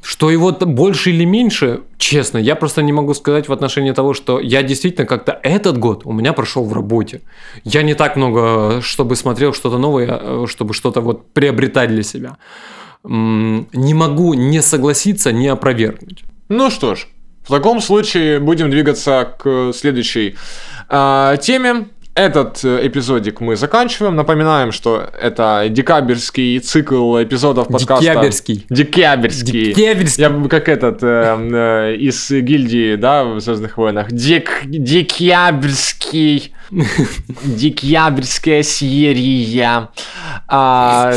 Что 0.08 0.32
его 0.32 0.54
больше 0.54 1.10
или 1.10 1.26
меньше, 1.26 1.82
честно, 1.98 2.38
я 2.38 2.56
просто 2.56 2.82
не 2.82 2.94
могу 2.94 3.14
сказать 3.14 3.50
в 3.50 3.52
отношении 3.52 3.92
того, 3.92 4.14
что 4.14 4.40
я 4.40 4.64
действительно 4.64 5.06
как-то 5.06 5.38
этот 5.44 5.78
год 5.78 6.04
у 6.06 6.14
меня 6.14 6.32
прошел 6.32 6.64
в 6.64 6.72
работе. 6.72 7.20
Я 7.66 7.84
не 7.84 7.94
так 7.94 8.16
много, 8.16 8.80
чтобы 8.82 9.18
смотрел 9.18 9.54
что-то 9.54 9.78
новое, 9.78 10.08
э, 10.10 10.46
чтобы 10.48 10.74
что-то 10.74 11.02
вот 11.02 11.34
приобретать 11.34 11.90
для 11.90 12.04
себя. 12.04 12.38
Не 13.04 13.94
могу 13.94 14.34
не 14.34 14.62
согласиться, 14.62 15.34
не 15.34 15.50
опровергнуть. 15.50 16.24
Ну 16.48 16.70
что 16.70 16.96
ж, 16.96 17.08
в 17.44 17.50
таком 17.50 17.82
случае 17.82 18.40
будем 18.40 18.70
двигаться 18.70 19.36
к 19.38 19.74
следующей 19.74 20.38
э, 20.90 21.38
теме 21.42 21.88
этот 22.18 22.64
э, 22.64 22.88
эпизодик 22.88 23.42
мы 23.42 23.56
заканчиваем. 23.56 24.16
Напоминаем, 24.16 24.72
что 24.72 25.08
это 25.22 25.68
декабрьский 25.70 26.60
цикл 26.60 27.22
эпизодов 27.22 27.68
подкаста. 27.68 28.04
Декабрьский. 28.04 28.66
Декабрьский. 28.70 29.74
Декабрьский. 29.74 30.24
Я 30.24 30.50
как 30.50 30.68
этот 30.68 31.04
э, 31.04 31.38
э, 31.38 31.96
из 31.96 32.32
гильдии, 32.32 32.96
да, 32.96 33.24
в 33.24 33.40
Звездных 33.40 33.78
войнах. 33.78 34.12
Дек... 34.12 34.62
Декабрьский. 34.66 36.54
Декабрьская 36.70 38.64
серия. 38.64 39.90
А, 40.48 41.14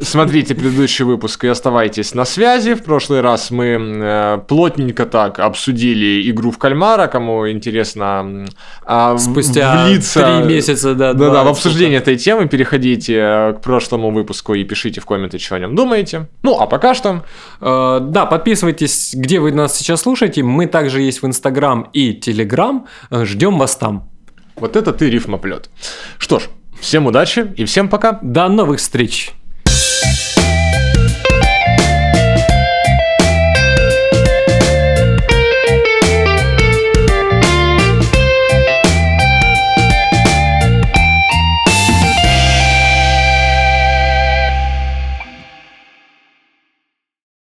смотрите 0.00 0.54
предыдущий 0.54 1.04
выпуск 1.04 1.44
и 1.44 1.48
оставайтесь 1.48 2.14
на 2.14 2.24
связи. 2.24 2.74
В 2.74 2.82
прошлый 2.82 3.20
раз 3.20 3.50
мы 3.50 3.66
э, 3.66 4.38
плотненько 4.46 5.06
так 5.06 5.38
обсудили 5.38 6.30
игру 6.30 6.50
в 6.50 6.58
кальмара. 6.58 7.06
Кому 7.06 7.50
интересно 7.50 8.46
э, 8.86 9.16
Спустя 9.18 9.86
влиться... 9.86 10.20
три 10.20 10.54
месяца, 10.54 10.94
да. 10.94 11.12
Да, 11.12 11.30
да, 11.30 11.44
в 11.44 11.48
обсуждение 11.48 11.98
этой 11.98 12.16
темы 12.16 12.46
переходите 12.46 13.14
э, 13.16 13.52
к 13.54 13.60
прошлому 13.60 14.10
выпуску 14.10 14.54
и 14.54 14.64
пишите 14.64 15.00
в 15.00 15.06
комменты, 15.06 15.38
что 15.38 15.56
о 15.56 15.58
нем 15.58 15.74
думаете. 15.74 16.28
Ну, 16.42 16.58
а 16.58 16.66
пока 16.66 16.94
что... 16.94 17.24
Э, 17.60 17.98
да, 18.00 18.26
подписывайтесь, 18.26 19.14
где 19.14 19.40
вы 19.40 19.52
нас 19.52 19.76
сейчас 19.76 20.02
слушаете. 20.02 20.42
Мы 20.42 20.66
также 20.66 21.02
есть 21.02 21.22
в 21.22 21.26
Инстаграм 21.26 21.88
и 21.92 22.14
Телеграм. 22.14 22.86
Ждем 23.10 23.58
вас 23.58 23.76
там. 23.76 24.13
Вот 24.56 24.76
это 24.76 24.92
ты 24.92 25.10
рифмоплет. 25.10 25.70
Что 26.18 26.38
ж, 26.38 26.44
всем 26.80 27.06
удачи 27.06 27.52
и 27.56 27.64
всем 27.64 27.88
пока. 27.88 28.18
До 28.22 28.48
новых 28.48 28.78
встреч. 28.78 29.32